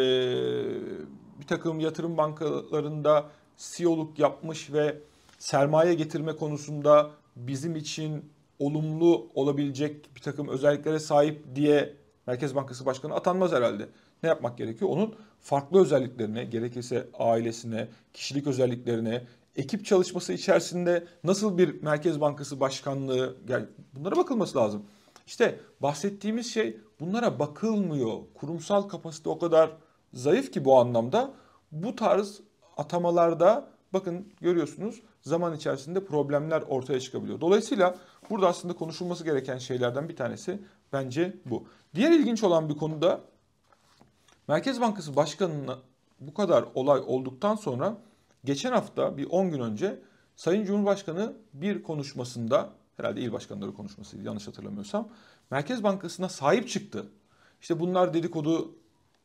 bir 1.40 1.46
takım 1.46 1.80
yatırım 1.80 2.16
bankalarında 2.16 3.24
CEO'luk 3.56 4.18
yapmış 4.18 4.72
ve 4.72 4.96
sermaye 5.38 5.94
getirme 5.94 6.36
konusunda 6.36 7.10
bizim 7.36 7.76
için 7.76 8.24
olumlu 8.58 9.28
olabilecek 9.34 10.16
bir 10.16 10.20
takım 10.20 10.48
özelliklere 10.48 10.98
sahip 10.98 11.54
diye 11.54 11.94
Merkez 12.26 12.54
Bankası 12.54 12.86
Başkanı 12.86 13.14
atanmaz 13.14 13.52
herhalde. 13.52 13.88
Ne 14.22 14.28
yapmak 14.28 14.58
gerekiyor? 14.58 14.90
Onun 14.90 15.14
farklı 15.40 15.80
özelliklerine, 15.80 16.44
gerekirse 16.44 17.06
ailesine, 17.18 17.88
kişilik 18.12 18.46
özelliklerine, 18.46 19.24
ekip 19.56 19.86
çalışması 19.86 20.32
içerisinde 20.32 21.06
nasıl 21.24 21.58
bir 21.58 21.82
Merkez 21.82 22.20
Bankası 22.20 22.60
Başkanlığı, 22.60 23.36
bunlara 23.94 24.16
bakılması 24.16 24.58
lazım. 24.58 24.82
İşte 25.26 25.60
bahsettiğimiz 25.80 26.52
şey 26.52 26.80
bunlara 27.00 27.38
bakılmıyor. 27.38 28.18
Kurumsal 28.34 28.82
kapasite 28.82 29.28
o 29.28 29.38
kadar 29.38 29.70
zayıf 30.12 30.52
ki 30.52 30.64
bu 30.64 30.78
anlamda. 30.78 31.34
Bu 31.72 31.96
tarz 31.96 32.40
atamalarda 32.76 33.70
bakın 33.92 34.28
görüyorsunuz 34.40 35.02
zaman 35.22 35.54
içerisinde 35.54 36.04
problemler 36.04 36.62
ortaya 36.62 37.00
çıkabiliyor. 37.00 37.40
Dolayısıyla 37.40 37.94
burada 38.30 38.48
aslında 38.48 38.74
konuşulması 38.74 39.24
gereken 39.24 39.58
şeylerden 39.58 40.08
bir 40.08 40.16
tanesi 40.16 40.60
bence 40.92 41.36
bu. 41.44 41.64
Diğer 41.94 42.10
ilginç 42.10 42.42
olan 42.42 42.68
bir 42.68 42.76
konu 42.76 43.02
da 43.02 43.20
Merkez 44.48 44.80
Bankası 44.80 45.16
Başkanı'na 45.16 45.78
bu 46.20 46.34
kadar 46.34 46.64
olay 46.74 47.02
olduktan 47.06 47.56
sonra 47.56 47.96
geçen 48.44 48.72
hafta 48.72 49.16
bir 49.16 49.26
10 49.30 49.50
gün 49.50 49.60
önce 49.60 50.02
Sayın 50.36 50.64
Cumhurbaşkanı 50.64 51.32
bir 51.52 51.82
konuşmasında 51.82 52.70
herhalde 52.96 53.20
il 53.20 53.32
başkanları 53.32 53.74
konuşmasıydı 53.74 54.24
yanlış 54.24 54.48
hatırlamıyorsam 54.48 55.08
Merkez 55.50 55.82
Bankası'na 55.82 56.28
sahip 56.28 56.68
çıktı. 56.68 57.06
İşte 57.60 57.80
bunlar 57.80 58.14
dedikodu 58.14 58.74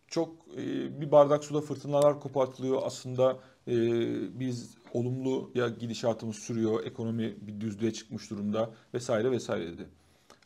çok 0.07 0.35
e, 0.57 1.01
bir 1.01 1.11
bardak 1.11 1.43
suda 1.43 1.61
fırtınalar 1.61 2.19
kopartılıyor 2.19 2.81
aslında 2.85 3.37
e, 3.67 3.75
biz 4.39 4.75
olumlu 4.93 5.51
ya 5.55 5.69
gidişatımız 5.69 6.35
sürüyor 6.35 6.85
ekonomi 6.85 7.35
bir 7.41 7.61
düzlüğe 7.61 7.93
çıkmış 7.93 8.29
durumda 8.29 8.69
vesaire 8.93 9.31
vesaire 9.31 9.67
dedi. 9.67 9.87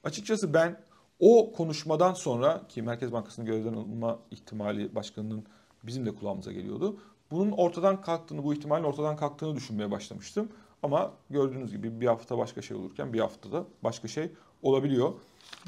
Açıkçası 0.04 0.54
ben 0.54 0.82
o 1.20 1.52
konuşmadan 1.52 2.14
sonra 2.14 2.68
ki 2.68 2.82
Merkez 2.82 3.12
Bankası'nın 3.12 3.48
görevden 3.48 3.74
alınma 3.74 4.20
ihtimali 4.32 4.96
başkanının 4.96 5.46
bizim 5.84 6.06
de 6.06 6.16
kulağımıza 6.16 6.52
geliyordu. 6.52 7.00
Bunun 7.32 7.52
ortadan 7.52 8.02
kalktığını, 8.02 8.44
bu 8.44 8.54
ihtimalin 8.54 8.84
ortadan 8.84 9.18
kalktığını 9.18 9.56
düşünmeye 9.56 9.92
başlamıştım. 9.92 10.50
Ama 10.84 11.12
gördüğünüz 11.30 11.72
gibi 11.72 12.02
bir 12.02 12.08
hafta 12.08 12.38
başka 12.38 12.62
şey 12.62 12.78
olurken 12.78 13.14
bir 13.14 13.20
haftada 13.20 13.66
başka 13.84 14.08
şey 14.08 14.32
olabiliyor. 14.62 15.14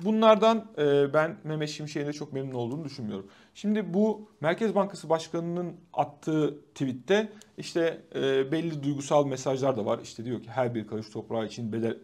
Bunlardan 0.03 0.65
e, 0.77 1.13
ben 1.13 1.37
Mehmet 1.43 1.69
Şimşek'in 1.69 2.07
de 2.07 2.13
çok 2.13 2.33
memnun 2.33 2.53
olduğunu 2.53 2.83
düşünmüyorum. 2.83 3.27
Şimdi 3.55 3.93
bu 3.93 4.29
Merkez 4.41 4.75
Bankası 4.75 5.09
Başkanı'nın 5.09 5.75
attığı 5.93 6.57
tweette 6.73 7.31
işte 7.57 8.01
e, 8.15 8.51
belli 8.51 8.83
duygusal 8.83 9.25
mesajlar 9.25 9.77
da 9.77 9.85
var. 9.85 9.99
İşte 10.03 10.25
diyor 10.25 10.41
ki 10.41 10.49
her 10.49 10.75
bir 10.75 10.87
karış 10.87 11.09
toprağı 11.09 11.45
için 11.45 11.73
bedel 11.73 11.97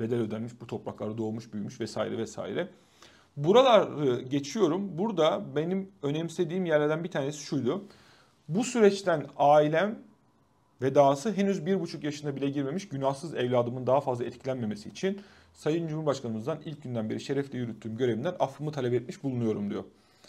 bedel 0.00 0.20
ödenmiş, 0.20 0.52
bu 0.60 0.66
topraklarda 0.66 1.18
doğmuş, 1.18 1.52
büyümüş 1.52 1.80
vesaire 1.80 2.18
vesaire. 2.18 2.68
Buraları 3.36 4.22
geçiyorum. 4.22 4.98
Burada 4.98 5.56
benim 5.56 5.88
önemsediğim 6.02 6.66
yerlerden 6.66 7.04
bir 7.04 7.10
tanesi 7.10 7.38
şuydu. 7.38 7.84
Bu 8.50 8.64
süreçten 8.64 9.26
ailem 9.36 9.98
ve 10.82 10.94
dahası 10.94 11.32
henüz 11.32 11.66
bir 11.66 11.80
buçuk 11.80 12.04
yaşına 12.04 12.36
bile 12.36 12.50
girmemiş 12.50 12.88
günahsız 12.88 13.34
evladımın 13.34 13.86
daha 13.86 14.00
fazla 14.00 14.24
etkilenmemesi 14.24 14.88
için 14.88 15.20
Sayın 15.54 15.88
Cumhurbaşkanımızdan 15.88 16.58
ilk 16.64 16.82
günden 16.82 17.10
beri 17.10 17.20
şerefle 17.20 17.58
yürüttüğüm 17.58 17.96
görevimden 17.96 18.34
affımı 18.38 18.72
talep 18.72 18.94
etmiş 18.94 19.22
bulunuyorum 19.22 19.70
diyor. 19.70 19.84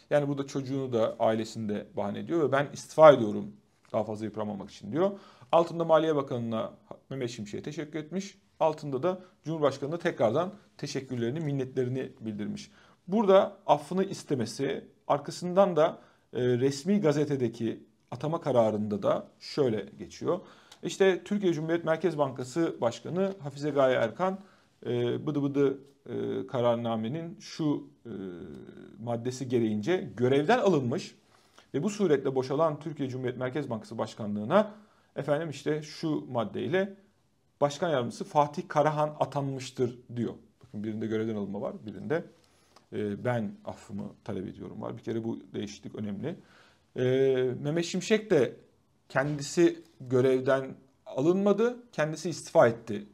Yani 0.10 0.28
burada 0.28 0.48
çocuğunu 0.48 0.94
da 0.94 1.16
ailesini 1.20 1.70
de 1.70 1.88
bahane 1.98 2.20
ediyor 2.20 2.48
ve 2.48 2.52
ben 2.52 2.68
istifa 2.74 3.12
ediyorum 3.12 3.54
daha 3.94 4.04
fazla 4.04 4.26
yıpranmamak 4.26 4.70
için 4.70 4.92
diyor. 4.92 5.12
Altında 5.52 5.86
Maliye 5.86 6.16
Bakanı'na 6.16 6.74
Mehmet 7.10 7.30
Şimşek'e 7.30 7.64
teşekkür 7.64 8.00
etmiş. 8.00 8.38
Altında 8.60 9.04
da 9.04 9.22
Cumhurbaşkanı'na 9.46 9.98
tekrardan 9.98 10.54
teşekkürlerini, 10.78 11.40
minnetlerini 11.40 12.12
bildirmiş. 12.20 12.72
Burada 13.08 13.58
affını 13.66 14.04
istemesi, 14.04 14.86
arkasından 15.08 15.76
da 15.76 15.98
e, 16.34 16.42
resmi 16.42 17.02
gazetedeki 17.02 17.91
atama 18.12 18.42
kararında 18.42 19.04
da 19.04 19.28
şöyle 19.40 19.86
geçiyor. 20.00 20.40
İşte 20.84 21.24
Türkiye 21.24 21.54
Cumhuriyet 21.54 21.86
Merkez 21.86 22.18
Bankası 22.18 22.76
Başkanı 22.82 23.34
Hafize 23.40 23.70
Gaye 23.70 23.96
Erkan 23.96 24.40
e, 24.86 25.28
bıdı 25.28 25.44
bıdı 25.44 25.78
e, 26.06 26.48
kararnamenin 26.48 27.38
şu 27.40 27.88
e, 28.06 28.12
maddesi 29.04 29.50
gereğince 29.50 30.10
görevden 30.18 30.60
alınmış 30.60 31.16
ve 31.74 31.84
bu 31.84 31.90
suretle 31.90 32.36
boşalan 32.36 32.80
Türkiye 32.80 33.10
Cumhuriyet 33.10 33.38
Merkez 33.38 33.70
Bankası 33.70 33.98
Başkanlığı'na 33.98 34.72
efendim 35.16 35.50
işte 35.50 35.82
şu 35.82 36.26
maddeyle 36.32 36.94
Başkan 37.62 37.90
Yardımcısı 37.90 38.24
Fatih 38.24 38.64
Karahan 38.68 39.16
atanmıştır 39.20 40.00
diyor. 40.16 40.34
Bakın 40.64 40.84
birinde 40.84 41.08
görevden 41.08 41.36
alınma 41.36 41.62
var, 41.62 41.74
birinde 41.86 42.26
e, 42.94 43.24
ben 43.26 43.56
affımı 43.66 44.04
talep 44.24 44.48
ediyorum 44.48 44.82
var. 44.82 44.98
Bir 44.98 45.04
kere 45.04 45.24
bu 45.24 45.40
değişiklik 45.54 45.96
önemli. 45.96 46.36
E, 46.96 47.04
Mehmet 47.62 47.86
Şimşek 47.86 48.32
de 48.32 48.56
kendisi 49.10 49.84
görevden 50.02 50.76
alınmadı, 51.06 51.78
kendisi 51.92 52.30
istifa 52.30 52.68
etti 52.68 53.06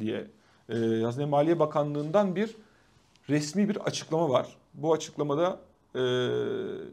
diye 0.00 0.26
e, 0.68 0.76
Hazine 1.02 1.24
Maliye 1.24 1.58
Bakanlığı'ndan 1.58 2.36
bir 2.36 2.56
resmi 3.28 3.68
bir 3.68 3.76
açıklama 3.76 4.30
var. 4.30 4.56
Bu 4.74 4.92
açıklamada 4.92 5.60
e, 5.94 6.02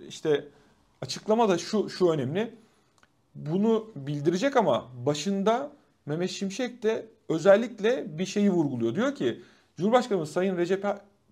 işte 0.07 0.45
açıklama 1.01 1.49
da 1.49 1.57
şu 1.57 1.89
şu 1.89 2.09
önemli. 2.09 2.55
Bunu 3.35 3.91
bildirecek 3.95 4.57
ama 4.57 4.87
başında 5.05 5.71
Mehmet 6.05 6.29
Şimşek 6.29 6.83
de 6.83 7.05
özellikle 7.29 8.17
bir 8.17 8.25
şeyi 8.25 8.51
vurguluyor. 8.51 8.95
Diyor 8.95 9.15
ki 9.15 9.41
Cumhurbaşkanımız 9.77 10.31
Sayın 10.31 10.57
Recep 10.57 10.85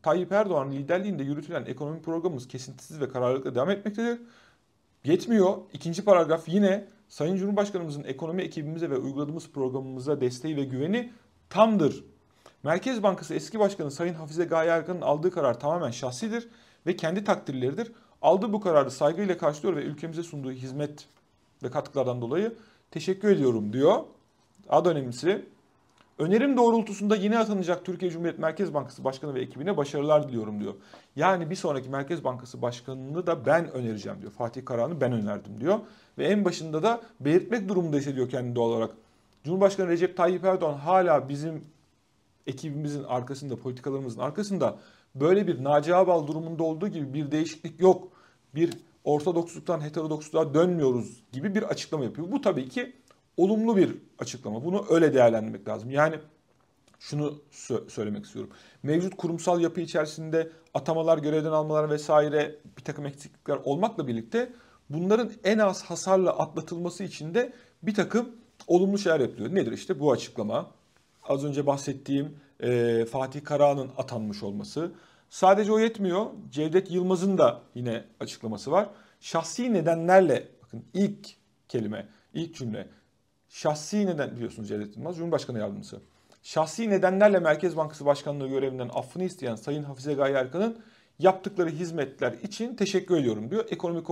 Tayyip 0.04 0.32
Erdoğan 0.32 0.72
liderliğinde 0.72 1.24
yürütülen 1.24 1.66
ekonomi 1.66 2.02
programımız 2.02 2.48
kesintisiz 2.48 3.02
ve 3.02 3.10
kararlılıkla 3.10 3.56
devam 3.56 3.70
etmektedir. 3.70 4.20
Yetmiyor. 5.08 5.58
İkinci 5.74 6.06
paragraf 6.06 6.50
yine 6.50 6.88
Sayın 7.10 7.36
Cumhurbaşkanımızın 7.36 8.04
ekonomi 8.04 8.42
ekibimize 8.42 8.90
ve 8.90 8.98
uyguladığımız 8.98 9.50
programımıza 9.50 10.22
desteği 10.22 10.58
ve 10.58 10.64
güveni 10.64 11.14
tamdır. 11.50 12.04
Merkez 12.64 13.04
Bankası 13.04 13.34
eski 13.34 13.60
başkanı 13.60 13.92
Sayın 13.92 14.14
Hafize 14.14 14.46
Gaye 14.46 14.70
Erkan'ın 14.70 15.02
aldığı 15.02 15.32
karar 15.32 15.60
tamamen 15.60 15.92
şahsidir 15.92 16.48
ve 16.86 16.96
kendi 16.96 17.24
takdirleridir. 17.24 17.92
Aldığı 18.22 18.54
bu 18.54 18.62
kararı 18.62 18.92
saygıyla 18.92 19.38
karşılıyor 19.38 19.76
ve 19.76 19.82
ülkemize 19.82 20.24
sunduğu 20.24 20.52
hizmet 20.52 21.08
ve 21.64 21.72
katkılardan 21.72 22.22
dolayı 22.22 22.54
teşekkür 22.92 23.30
ediyorum 23.30 23.74
diyor. 23.74 24.04
Daha 24.70 24.90
önemlisi 24.90 25.46
önerim 26.20 26.58
doğrultusunda 26.58 27.16
yeni 27.16 27.38
atanacak 27.38 27.86
Türkiye 27.86 28.12
Cumhuriyet 28.12 28.40
Merkez 28.40 28.74
Bankası 28.74 29.04
Başkanı 29.04 29.34
ve 29.34 29.42
ekibine 29.42 29.78
başarılar 29.78 30.30
diliyorum 30.30 30.60
diyor. 30.60 30.74
Yani 31.16 31.50
bir 31.50 31.56
sonraki 31.56 31.90
Merkez 31.90 32.24
Bankası 32.24 32.62
Başkanı'nı 32.62 33.28
da 33.28 33.46
ben 33.46 33.72
önereceğim 33.72 34.22
diyor. 34.22 34.32
Fatih 34.32 34.66
Karahan'ı 34.66 35.02
ben 35.02 35.12
önerdim 35.12 35.60
diyor. 35.60 35.80
Ve 36.18 36.26
en 36.28 36.46
başında 36.46 36.84
da 36.84 37.02
belirtmek 37.20 37.70
durumunda 37.70 37.98
hissediyor 37.98 38.30
kendini 38.30 38.56
doğal 38.56 38.70
olarak. 38.70 38.92
Cumhurbaşkanı 39.44 39.88
Recep 39.88 40.18
Tayyip 40.18 40.46
Erdoğan 40.46 40.78
hala 40.78 41.30
bizim 41.30 41.64
ekibimizin 42.48 43.04
arkasında, 43.04 43.56
politikalarımızın 43.56 44.22
arkasında 44.22 44.78
böyle 45.16 45.48
bir 45.48 45.64
Naci 45.64 45.96
Ağbal 45.96 46.28
durumunda 46.28 46.64
olduğu 46.64 46.88
gibi 46.88 47.14
bir 47.14 47.32
değişiklik 47.32 47.82
yok. 47.82 48.08
Bir 48.56 48.74
ortodoksluktan 49.04 49.82
heterodoksluğa 49.82 50.54
dönmüyoruz 50.54 51.24
gibi 51.32 51.56
bir 51.56 51.64
açıklama 51.64 52.04
yapıyor. 52.04 52.32
Bu 52.32 52.42
tabii 52.42 52.70
ki 52.70 52.94
olumlu 53.38 53.78
bir 53.78 53.96
açıklama. 54.20 54.66
Bunu 54.66 54.86
öyle 54.90 55.14
değerlendirmek 55.14 55.68
lazım. 55.68 55.92
Yani 55.92 56.16
şunu 57.00 57.42
sö- 57.52 57.90
söylemek 57.90 58.26
istiyorum. 58.26 58.52
Mevcut 58.84 59.18
kurumsal 59.18 59.62
yapı 59.62 59.82
içerisinde 59.82 60.52
atamalar, 60.74 61.18
görevden 61.18 61.52
almalar 61.52 61.90
vesaire 61.90 62.56
bir 62.78 62.84
takım 62.84 63.06
eksiklikler 63.06 63.60
olmakla 63.64 64.08
birlikte 64.08 64.54
bunların 64.90 65.32
en 65.44 65.58
az 65.58 65.84
hasarla 65.84 66.38
atlatılması 66.38 67.04
için 67.04 67.34
de 67.34 67.54
bir 67.84 67.94
takım 67.94 68.30
olumlu 68.68 68.98
şeyler 68.98 69.20
yapılıyor. 69.20 69.56
Nedir 69.56 69.72
işte 69.72 70.00
bu 70.00 70.12
açıklama? 70.12 70.72
Az 71.24 71.46
önce 71.46 71.66
bahsettiğim 71.66 72.40
e, 72.60 73.06
Fatih 73.06 73.44
Karahan'ın 73.44 73.92
atanmış 73.98 74.44
olması. 74.44 74.92
Sadece 75.30 75.72
o 75.72 75.80
yetmiyor. 75.80 76.26
Cevdet 76.52 76.92
Yılmaz'ın 76.92 77.38
da 77.38 77.62
yine 77.76 78.04
açıklaması 78.20 78.72
var. 78.72 78.90
Şahsi 79.20 79.74
nedenlerle, 79.74 80.48
bakın 80.64 80.86
ilk 80.94 81.28
kelime, 81.70 82.08
ilk 82.34 82.56
cümle. 82.56 82.88
Şahsi 83.50 84.06
neden 84.06 84.36
biliyorsunuz 84.36 84.70
Cevdet 84.70 84.98
Yılmaz, 84.98 85.18
Cumhurbaşkanı 85.18 85.60
Yardımcısı. 85.60 86.00
Şahsi 86.44 86.90
nedenlerle 86.90 87.40
Merkez 87.40 87.78
Bankası 87.78 88.06
Başkanlığı 88.06 88.48
görevinden 88.48 88.90
affını 88.94 89.24
isteyen 89.24 89.56
Sayın 89.56 89.84
Hafize 89.84 90.14
Gaye 90.14 90.36
Erkan'ın 90.36 90.78
yaptıkları 91.20 91.70
hizmetler 91.70 92.34
için 92.34 92.76
teşekkür 92.76 93.18
ediyorum 93.18 93.52
diyor. 93.52 93.66
Ekonomi 93.70 94.04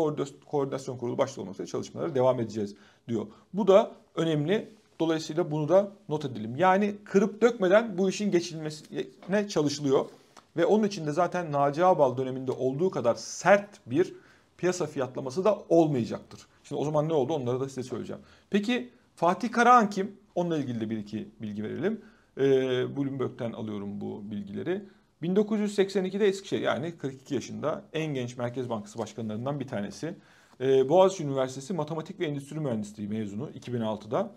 Koordinasyon 0.45 0.97
Kurulu 0.97 1.17
başta 1.17 1.41
olmak 1.41 1.53
üzere 1.53 1.67
çalışmalara 1.67 2.15
devam 2.15 2.39
edeceğiz 2.39 2.75
diyor. 3.07 3.27
Bu 3.53 3.67
da 3.67 3.91
önemli. 4.15 4.69
Dolayısıyla 4.99 5.51
bunu 5.51 5.69
da 5.69 5.91
not 6.09 6.25
edelim. 6.25 6.55
Yani 6.55 6.95
kırıp 7.05 7.41
dökmeden 7.41 7.97
bu 7.97 8.09
işin 8.09 8.31
geçilmesine 8.31 9.47
çalışılıyor. 9.49 10.05
Ve 10.57 10.65
onun 10.65 10.83
için 10.83 11.07
de 11.07 11.11
zaten 11.11 11.51
Naci 11.51 11.85
Ağbal 11.85 12.17
döneminde 12.17 12.51
olduğu 12.51 12.91
kadar 12.91 13.15
sert 13.15 13.69
bir 13.85 14.13
piyasa 14.57 14.85
fiyatlaması 14.85 15.45
da 15.45 15.59
olmayacaktır. 15.69 16.47
Şimdi 16.63 16.81
o 16.81 16.85
zaman 16.85 17.09
ne 17.09 17.13
oldu 17.13 17.33
onları 17.33 17.59
da 17.59 17.69
size 17.69 17.83
söyleyeceğim. 17.83 18.21
Peki 18.49 18.89
Fatih 19.15 19.51
Karahan 19.51 19.89
kim? 19.89 20.17
Onunla 20.35 20.57
ilgili 20.57 20.79
de 20.79 20.89
bir 20.89 20.97
iki 20.97 21.29
bilgi 21.41 21.63
verelim. 21.63 22.01
Ee, 22.37 22.41
Bloomberg'den 22.97 23.51
alıyorum 23.51 24.01
bu 24.01 24.31
bilgileri. 24.31 24.83
1982'de 25.23 26.27
Eskişehir 26.27 26.61
yani 26.61 26.97
42 26.97 27.35
yaşında 27.35 27.85
en 27.93 28.13
genç 28.13 28.37
Merkez 28.37 28.69
Bankası 28.69 28.99
başkanlarından 28.99 29.59
bir 29.59 29.67
tanesi. 29.67 30.15
Ee, 30.61 30.89
Boğaziçi 30.89 31.23
Üniversitesi 31.23 31.73
Matematik 31.73 32.19
ve 32.19 32.25
Endüstri 32.25 32.59
Mühendisliği 32.59 33.09
mezunu 33.09 33.49
2006'da. 33.49 34.31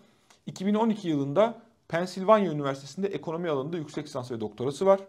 2012 0.45 1.07
yılında 1.07 1.61
Pensilvanya 1.87 2.51
Üniversitesi'nde 2.51 3.07
ekonomi 3.07 3.49
alanında 3.49 3.77
yüksek 3.77 4.05
lisans 4.05 4.31
ve 4.31 4.39
doktorası 4.39 4.85
var. 4.85 4.99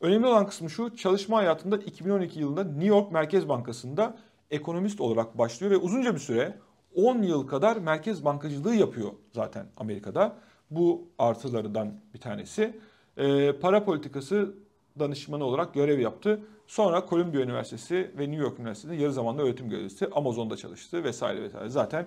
Önemli 0.00 0.26
olan 0.26 0.46
kısmı 0.46 0.70
şu, 0.70 0.96
çalışma 0.96 1.36
hayatında 1.36 1.76
2012 1.76 2.40
yılında 2.40 2.64
New 2.64 2.86
York 2.86 3.12
Merkez 3.12 3.48
Bankası'nda 3.48 4.16
ekonomist 4.50 5.00
olarak 5.00 5.38
başlıyor 5.38 5.72
ve 5.72 5.76
uzunca 5.76 6.14
bir 6.14 6.20
süre 6.20 6.58
10 6.94 7.22
yıl 7.22 7.46
kadar 7.46 7.76
merkez 7.76 8.24
bankacılığı 8.24 8.74
yapıyor 8.74 9.12
zaten 9.32 9.66
Amerika'da. 9.76 10.36
Bu 10.70 11.08
artılarından 11.18 11.94
bir 12.14 12.20
tanesi. 12.20 12.78
E, 13.16 13.52
para 13.52 13.84
politikası 13.84 14.54
danışmanı 14.98 15.44
olarak 15.44 15.74
görev 15.74 16.00
yaptı. 16.00 16.40
Sonra 16.66 17.06
Columbia 17.10 17.40
Üniversitesi 17.40 18.10
ve 18.18 18.30
New 18.30 18.42
York 18.42 18.58
Üniversitesi'nde 18.58 19.02
yarı 19.02 19.12
zamanlı 19.12 19.42
öğretim 19.42 19.68
görevlisi, 19.68 20.06
Amazon'da 20.06 20.56
çalıştı 20.56 21.04
vesaire 21.04 21.42
vesaire. 21.42 21.68
Zaten 21.68 22.06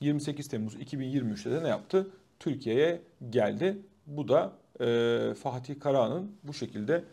28 0.00 0.48
Temmuz 0.48 0.74
2023'te 0.74 1.50
de 1.50 1.64
ne 1.64 1.68
yaptı? 1.68 2.10
Türkiye'ye 2.40 3.02
geldi. 3.30 3.78
Bu 4.06 4.28
da 4.28 4.52
e, 4.80 5.34
Fatih 5.34 5.80
Karahan'ın 5.80 6.32
bu 6.42 6.54
şekilde 6.54 7.04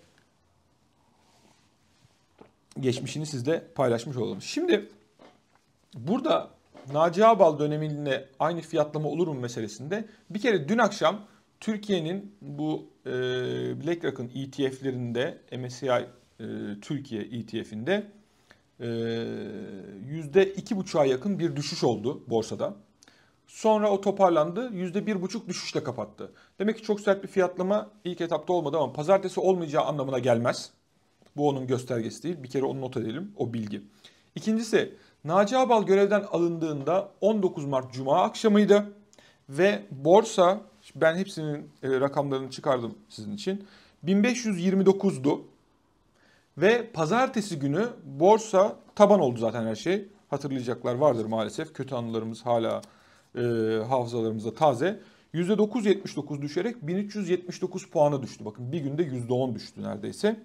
geçmişini 2.80 3.26
sizle 3.26 3.68
paylaşmış 3.76 4.18
olalım. 4.18 4.42
Şimdi 4.42 4.90
burada 5.94 6.50
Naci 6.94 7.26
Ağbal 7.26 7.60
döneminde 7.60 8.30
aynı 8.40 8.62
fiyatlama 8.62 9.10
olur 9.10 9.28
mu 9.28 9.34
meselesinde 9.34 10.06
bir 10.30 10.40
kere 10.40 10.70
dün 10.70 10.78
akşam 10.78 11.20
Türkiye'nin 11.60 12.36
bu 12.42 12.90
e, 13.06 13.12
BlackRock'ın 13.82 14.32
ETF'lerinde 14.36 15.38
MSCI 15.58 15.88
e, 15.88 16.06
Türkiye 16.82 17.22
ETF'inde 17.22 18.08
yüzde 20.06 20.54
iki 20.54 20.78
buçuğa 20.78 21.06
yakın 21.06 21.40
bir 21.40 21.56
düşüş 21.56 21.84
oldu 21.84 22.24
borsada. 22.30 22.76
Sonra 23.48 23.92
o 23.92 24.02
toparlandı. 24.02 24.70
Yüzde 24.74 25.08
bir 25.08 25.22
buçuk 25.22 25.48
düşüşle 25.48 25.84
kapattı. 25.84 26.32
Demek 26.60 26.78
ki 26.78 26.84
çok 26.84 27.00
sert 27.00 27.24
bir 27.24 27.28
fiyatlama 27.28 27.92
ilk 28.04 28.22
etapta 28.22 28.54
olmadı 28.54 28.78
ama 28.78 28.94
pazartesi 28.94 29.40
olmayacağı 29.40 29.84
anlamına 29.84 30.20
gelmez. 30.20 30.72
Bu 31.38 31.50
onun 31.50 31.68
göstergesi 31.68 32.24
değil. 32.24 32.44
Bir 32.44 32.50
kere 32.50 32.66
onu 32.66 32.82
not 32.82 32.98
edelim 32.98 33.32
o 33.38 33.54
bilgi. 33.54 33.82
İkincisi 34.36 34.96
Naci 35.26 35.58
Abal 35.58 35.84
görevden 35.84 36.24
alındığında 36.32 37.12
19 37.22 37.66
Mart 37.66 37.94
Cuma 37.94 38.22
akşamıydı. 38.24 38.94
Ve 39.50 39.84
borsa 39.92 40.62
ben 40.96 41.16
hepsinin 41.16 41.70
e, 41.84 41.90
rakamlarını 42.00 42.50
çıkardım 42.50 42.98
sizin 43.10 43.34
için. 43.34 43.68
1529'du. 44.06 45.42
Ve 46.58 46.92
pazartesi 46.92 47.60
günü 47.60 47.88
borsa 48.04 48.76
taban 48.96 49.20
oldu 49.20 49.40
zaten 49.40 49.66
her 49.66 49.76
şey. 49.76 50.08
Hatırlayacaklar 50.30 50.96
vardır 50.96 51.26
maalesef. 51.26 51.74
Kötü 51.74 51.96
anılarımız 51.96 52.46
hala 52.46 52.82
e, 53.36 53.42
hafızalarımızda 53.90 54.54
taze. 54.54 55.00
%9.79 55.34 56.42
düşerek 56.42 56.88
1379 56.88 57.90
puana 57.90 58.24
düştü. 58.24 58.46
Bakın 58.46 58.72
bir 58.72 58.80
günde 58.80 59.04
%10 59.04 59.56
düştü 59.56 59.84
neredeyse. 59.84 60.40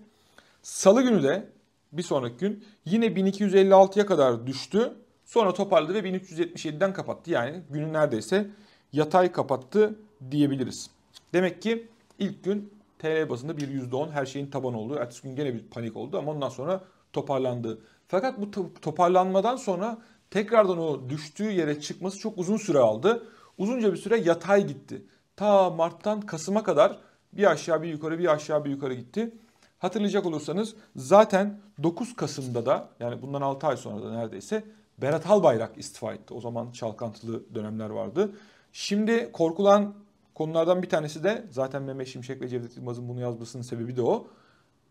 Salı 0.62 1.03
günü 1.03 1.23
de 1.23 1.49
bir 1.92 2.03
sonraki 2.03 2.37
gün 2.37 2.64
yine 2.85 3.07
1256'ya 3.07 4.07
kadar 4.07 4.46
düştü. 4.46 4.94
Sonra 5.24 5.55
toparladı 5.55 5.94
ve 5.94 5.98
1377'den 5.98 6.92
kapattı. 6.92 7.31
Yani 7.31 7.62
günün 7.70 7.92
neredeyse 7.92 8.51
yatay 8.92 9.33
kapattı 9.33 9.98
diyebiliriz. 10.31 10.90
Demek 11.33 11.62
ki 11.62 11.88
ilk 12.18 12.44
gün 12.44 12.72
TL 12.98 13.31
bazında 13.31 13.57
bir 13.57 13.68
%10 13.68 14.11
her 14.11 14.27
şeyin 14.27 14.51
taban 14.51 14.74
olduğu. 14.74 14.96
Ertesi 14.96 15.22
gün 15.22 15.37
gene 15.37 15.55
bir 15.55 15.62
panik 15.62 15.96
oldu 15.96 16.18
ama 16.18 16.31
ondan 16.33 16.48
sonra 16.48 16.85
toparlandı. 17.12 17.79
Fakat 18.09 18.40
bu 18.40 18.51
toparlanmadan 18.81 19.57
sonra 19.57 19.98
tekrardan 20.31 20.79
o 20.79 21.09
düştüğü 21.09 21.51
yere 21.51 21.81
çıkması 21.81 22.18
çok 22.18 22.38
uzun 22.38 22.57
süre 22.57 22.79
aldı. 22.79 23.27
Uzunca 23.59 23.92
bir 23.92 23.98
süre 23.98 24.16
yatay 24.16 24.66
gitti. 24.66 25.03
Ta 25.37 25.70
Mart'tan 25.70 26.20
Kasım'a 26.20 26.62
kadar 26.62 26.98
bir 27.33 27.51
aşağı 27.51 27.83
bir 27.83 27.88
yukarı 27.88 28.18
bir 28.18 28.33
aşağı 28.33 28.64
bir 28.64 28.70
yukarı 28.70 28.94
gitti. 28.94 29.35
Hatırlayacak 29.79 30.27
olursanız 30.27 30.75
zaten 30.97 31.61
9 31.83 32.17
Kasım'da 32.17 32.67
da 32.67 32.88
yani 33.01 33.23
bundan 33.23 33.43
6 33.43 33.67
ay 33.67 33.77
sonra 33.77 34.03
da 34.03 34.12
neredeyse 34.12 34.64
Berat 34.99 35.27
Albayrak 35.27 35.79
istifa 35.79 36.14
etti. 36.14 36.35
O 36.35 36.41
zaman 36.41 36.71
çalkantılı 36.71 37.55
dönemler 37.55 37.91
vardı. 37.91 38.33
Şimdi 38.73 39.33
korkulan 39.33 39.95
konulardan 40.35 40.83
bir 40.83 40.88
tanesi 40.88 41.25
de 41.25 41.47
zaten 41.51 41.83
Mehmet 41.83 42.09
Şimşek 42.09 42.43
ve 42.43 42.49
Cevdet 42.49 42.77
Yılmaz'ın 42.77 43.09
bunu 43.09 43.21
yazmasının 43.21 43.62
sebebi 43.62 43.97
de 43.97 44.03
o. 44.03 44.27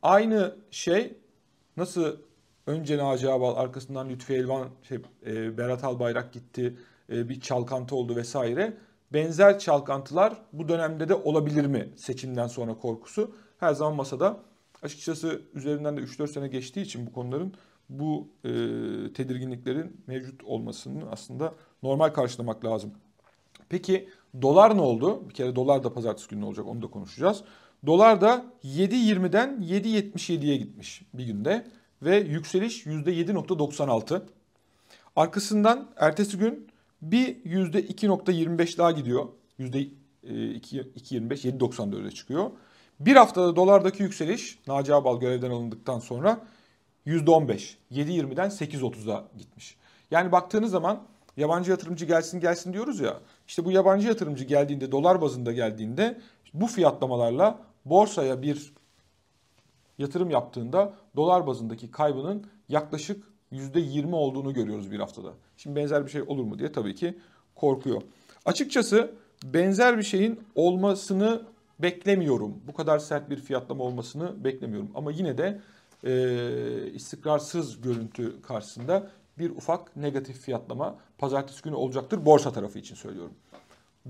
Aynı 0.02 0.56
şey 0.72 1.18
nasıl 1.78 2.18
önce 2.68 2.98
Naci 2.98 3.30
Abal 3.30 3.56
arkasından 3.56 4.10
Lütfi 4.10 4.34
Elvan, 4.34 4.68
şey, 4.84 4.98
e, 5.26 5.58
Berat 5.58 5.84
Albayrak 5.84 6.34
gitti, 6.34 6.78
e, 7.10 7.30
bir 7.30 7.42
çalkantı 7.42 7.96
oldu 7.96 8.16
vesaire. 8.16 8.78
Benzer 9.14 9.60
çalkantılar 9.60 10.34
bu 10.54 10.70
dönemde 10.70 11.10
de 11.10 11.16
olabilir 11.16 11.66
mi 11.66 11.90
seçimden 11.96 12.48
sonra 12.48 12.78
korkusu 12.78 13.36
her 13.60 13.74
zaman 13.74 13.96
masada. 13.96 14.40
Açıkçası 14.84 15.42
üzerinden 15.54 15.98
de 15.98 16.02
3-4 16.02 16.28
sene 16.28 16.48
geçtiği 16.48 16.82
için 16.82 17.08
bu 17.08 17.14
konuların 17.14 17.54
bu 17.90 18.30
e, 18.44 18.50
tedirginliklerin 19.14 20.02
mevcut 20.08 20.44
olmasını 20.44 21.12
aslında 21.12 21.54
normal 21.84 22.10
karşılamak 22.10 22.66
lazım. 22.66 22.92
Peki 23.70 24.10
dolar 24.42 24.78
ne 24.78 24.82
oldu? 24.82 25.30
Bir 25.30 25.34
kere 25.34 25.56
dolar 25.56 25.84
da 25.84 25.94
pazartesi 25.94 26.30
günü 26.30 26.46
olacak 26.46 26.68
onu 26.68 26.82
da 26.82 26.88
konuşacağız. 26.88 27.44
Dolar 27.86 28.22
da 28.22 28.46
7.20'den 28.64 29.62
7.77'ye 29.62 30.58
gitmiş 30.58 31.02
bir 31.14 31.26
günde 31.26 31.68
ve 32.02 32.18
yükseliş 32.18 32.86
%7.96. 32.86 34.22
Arkasından 35.16 35.90
ertesi 35.96 36.38
gün 36.38 36.68
bir 37.02 37.36
%2.25 37.36 38.78
daha 38.78 38.92
gidiyor. 38.92 39.28
%2.25 39.60 39.92
7.94'e 40.24 42.12
çıkıyor. 42.12 42.52
Bir 43.00 43.16
haftada 43.16 43.56
dolardaki 43.56 44.04
yükseliş 44.04 44.60
Naci 44.68 44.94
Abal 44.94 45.20
görevden 45.20 45.52
alındıktan 45.52 46.00
sonra 46.00 46.40
%15. 47.08 47.76
7.20'den 47.92 48.50
8.30'a 48.50 49.24
gitmiş. 49.38 49.78
Yani 50.12 50.32
baktığınız 50.32 50.72
zaman 50.72 51.04
yabancı 51.38 51.72
yatırımcı 51.72 52.06
gelsin 52.06 52.40
gelsin 52.40 52.74
diyoruz 52.74 53.00
ya. 53.00 53.20
İşte 53.48 53.66
bu 53.66 53.72
yabancı 53.72 54.08
yatırımcı 54.08 54.44
geldiğinde 54.44 54.92
dolar 54.92 55.22
bazında 55.22 55.52
geldiğinde 55.52 56.22
bu 56.54 56.68
fiyatlamalarla 56.68 57.60
borsaya 57.86 58.42
bir 58.42 58.74
yatırım 59.98 60.30
yaptığında 60.30 60.94
dolar 61.16 61.48
bazındaki 61.48 61.92
kaybının 61.92 62.48
yaklaşık 62.70 63.24
%20 63.52 64.16
olduğunu 64.16 64.54
görüyoruz 64.54 64.92
bir 64.92 65.00
haftada. 65.00 65.34
Şimdi 65.58 65.76
benzer 65.76 66.06
bir 66.06 66.12
şey 66.12 66.22
olur 66.22 66.44
mu 66.44 66.60
diye 66.60 66.72
tabii 66.72 66.96
ki 66.96 67.18
korkuyor. 67.56 68.02
Açıkçası 68.46 69.12
benzer 69.44 69.98
bir 69.98 70.04
şeyin 70.04 70.40
olmasını 70.56 71.42
beklemiyorum. 71.80 72.62
Bu 72.68 72.74
kadar 72.74 73.00
sert 73.00 73.30
bir 73.30 73.38
fiyatlama 73.38 73.84
olmasını 73.84 74.44
beklemiyorum. 74.44 74.92
Ama 74.96 75.12
yine 75.12 75.38
de 75.38 75.62
e, 76.04 76.92
istikrarsız 76.92 77.82
görüntü 77.82 78.42
karşısında 78.42 79.10
bir 79.38 79.50
ufak 79.50 79.96
negatif 79.96 80.40
fiyatlama 80.40 80.96
pazartesi 81.18 81.62
günü 81.64 81.76
olacaktır. 81.76 82.26
Borsa 82.26 82.52
tarafı 82.52 82.80
için 82.80 82.96
söylüyorum. 82.96 83.34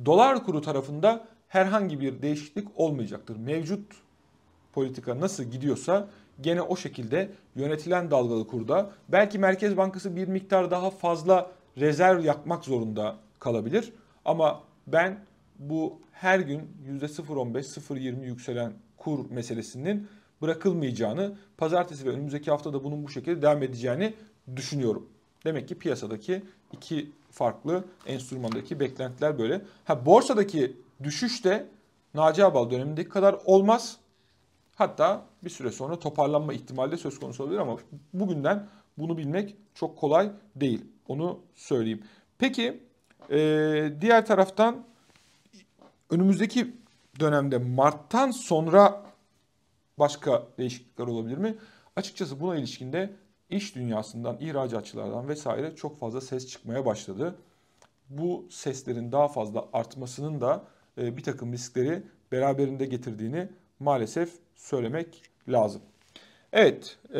Dolar 0.06 0.43
kuru 0.43 0.62
tarafında 0.62 1.27
herhangi 1.47 1.99
bir 1.99 2.21
değişiklik 2.21 2.67
olmayacaktır. 2.75 3.38
Mevcut 3.38 3.91
politika 4.73 5.19
nasıl 5.19 5.43
gidiyorsa 5.43 6.08
gene 6.41 6.62
o 6.62 6.75
şekilde 6.75 7.32
yönetilen 7.56 8.12
dalgalı 8.12 8.47
kurda 8.47 8.89
belki 9.10 9.39
Merkez 9.39 9.77
Bankası 9.77 10.15
bir 10.15 10.27
miktar 10.27 10.71
daha 10.71 10.89
fazla 10.89 11.51
rezerv 11.77 12.23
yapmak 12.23 12.65
zorunda 12.65 13.15
kalabilir. 13.39 13.93
Ama 14.25 14.63
ben 14.88 15.19
bu 15.60 16.02
her 16.12 16.39
gün 16.39 16.62
%0.15-0.20 17.02 18.26
yükselen 18.26 18.74
kur 18.98 19.32
meselesinin 19.32 20.08
bırakılmayacağını, 20.41 21.38
pazartesi 21.58 22.06
ve 22.06 22.10
önümüzdeki 22.10 22.52
haftada 22.52 22.84
bunun 22.84 23.04
bu 23.04 23.10
şekilde 23.10 23.41
devam 23.41 23.63
edeceğini 23.63 24.13
düşünüyorum. 24.56 25.10
Demek 25.46 25.67
ki 25.67 25.80
piyasadaki 25.80 26.43
iki 26.72 27.12
farklı 27.32 27.84
enstrümandaki 28.06 28.80
beklentiler 28.80 29.39
böyle. 29.39 29.62
Ha 29.86 30.06
borsadaki 30.06 30.78
düşüş 31.04 31.46
de 31.46 31.67
Naci 32.13 32.46
Abal 32.46 32.72
dönemindeki 32.72 33.10
kadar 33.10 33.36
olmaz. 33.46 33.98
Hatta 34.76 35.26
bir 35.43 35.50
süre 35.50 35.72
sonra 35.72 36.00
toparlanma 36.00 36.54
ihtimali 36.54 36.91
de 36.91 36.98
söz 36.98 37.20
konusu 37.20 37.43
olabilir 37.43 37.60
ama 37.60 37.78
bugünden 38.13 38.67
bunu 38.98 39.17
bilmek 39.17 39.56
çok 39.76 39.98
kolay 39.98 40.32
değil. 40.56 40.86
Onu 41.08 41.39
söyleyeyim. 41.56 42.04
Peki 42.38 42.84
diğer 44.02 44.26
taraftan 44.26 44.86
önümüzdeki 46.10 46.76
dönemde 47.20 47.58
Mart'tan 47.58 48.32
sonra 48.32 49.04
başka 50.00 50.48
değişiklikler 50.58 51.08
olabilir 51.08 51.38
mi? 51.38 51.56
Açıkçası 51.96 52.39
buna 52.39 52.56
ilişkinde 52.56 53.13
iş 53.50 53.76
dünyasından, 53.76 54.38
ihracatçılardan 54.39 55.28
vesaire 55.28 55.76
çok 55.76 56.00
fazla 56.00 56.22
ses 56.22 56.48
çıkmaya 56.48 56.86
başladı. 56.86 57.36
Bu 58.10 58.48
seslerin 58.50 59.12
daha 59.12 59.28
fazla 59.28 59.65
artmasının 59.74 60.41
da 60.41 60.63
bir 60.98 61.24
takım 61.24 61.54
riskleri 61.54 62.04
beraberinde 62.32 62.86
getirdiğini 62.86 63.50
maalesef 63.80 64.32
söylemek 64.56 65.22
lazım. 65.48 65.82
Evet, 66.54 66.98
e, 67.13 67.20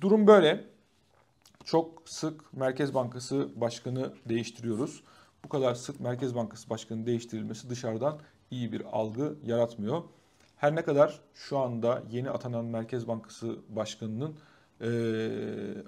durum 0.00 0.26
böyle. 0.26 0.64
Çok 1.64 2.02
sık 2.08 2.52
Merkez 2.52 2.94
Bankası 2.94 3.60
Başkanı 3.60 4.12
değiştiriyoruz. 4.28 5.02
Bu 5.44 5.48
kadar 5.48 5.74
sık 5.74 6.00
Merkez 6.00 6.34
Bankası 6.34 6.70
Başkanı 6.70 7.06
değiştirilmesi 7.06 7.70
dışarıdan 7.70 8.18
iyi 8.50 8.72
bir 8.72 8.82
algı 8.92 9.34
yaratmıyor. 9.46 10.02
Her 10.56 10.76
ne 10.76 10.84
kadar 10.84 11.20
şu 11.34 11.58
anda 11.58 12.02
yeni 12.10 12.30
atanan 12.30 12.64
Merkez 12.64 13.08
Bankası 13.08 13.56
Başkanı'nın 13.68 14.34
e, 14.80 14.90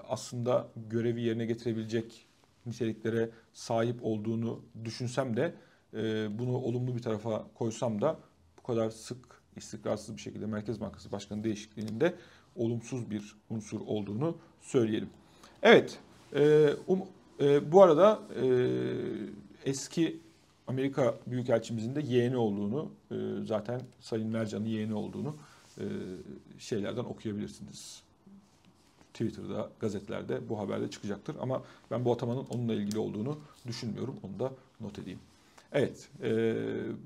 aslında 0.08 0.68
görevi 0.90 1.22
yerine 1.22 1.46
getirebilecek 1.46 2.26
niteliklere 2.66 3.30
sahip 3.52 3.98
olduğunu 4.02 4.60
düşünsem 4.84 5.36
de 5.36 5.54
e, 5.94 6.28
bunu 6.38 6.56
olumlu 6.56 6.96
bir 6.96 7.02
tarafa 7.02 7.46
koysam 7.54 8.00
da 8.00 8.16
bu 8.58 8.62
kadar 8.62 8.90
sık 8.90 9.42
istikrarsız 9.56 10.16
bir 10.16 10.20
şekilde 10.20 10.46
Merkez 10.46 10.80
Bankası 10.80 11.12
Başkanı 11.12 11.44
değişikliğinin 11.44 12.00
de 12.00 12.14
olumsuz 12.56 13.10
bir 13.10 13.36
unsur 13.50 13.80
olduğunu 13.80 14.36
söyleyelim. 14.60 15.10
Evet, 15.62 15.98
e, 16.34 16.70
um, 16.86 17.02
e, 17.40 17.72
bu 17.72 17.82
arada 17.82 18.20
e, 18.42 18.46
eski 19.64 20.20
Amerika 20.66 21.14
Büyükelçimizin 21.26 21.94
de 21.94 22.00
yeğeni 22.00 22.36
olduğunu, 22.36 22.90
e, 23.10 23.14
zaten 23.44 23.80
Sayın 24.00 24.28
Mercan'ın 24.28 24.66
yeğeni 24.66 24.94
olduğunu 24.94 25.36
e, 25.78 25.84
şeylerden 26.58 27.04
okuyabilirsiniz. 27.04 28.02
Twitter'da, 29.12 29.70
gazetelerde 29.80 30.48
bu 30.48 30.58
haberde 30.58 30.90
çıkacaktır. 30.90 31.36
Ama 31.40 31.62
ben 31.90 32.04
bu 32.04 32.12
atamanın 32.12 32.46
onunla 32.50 32.74
ilgili 32.74 32.98
olduğunu 32.98 33.38
düşünmüyorum. 33.66 34.16
Onu 34.22 34.40
da 34.40 34.52
not 34.80 34.98
edeyim. 34.98 35.18
Evet, 35.72 36.08
e, 36.22 36.54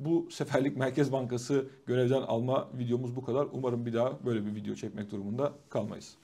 bu 0.04 0.28
seferlik 0.30 0.76
Merkez 0.76 1.12
Bankası 1.12 1.66
görevden 1.86 2.22
alma 2.22 2.68
videomuz 2.78 3.16
bu 3.16 3.24
kadar. 3.24 3.46
Umarım 3.52 3.86
bir 3.86 3.92
daha 3.92 4.24
böyle 4.26 4.46
bir 4.46 4.54
video 4.54 4.74
çekmek 4.74 5.10
durumunda 5.10 5.52
kalmayız. 5.70 6.14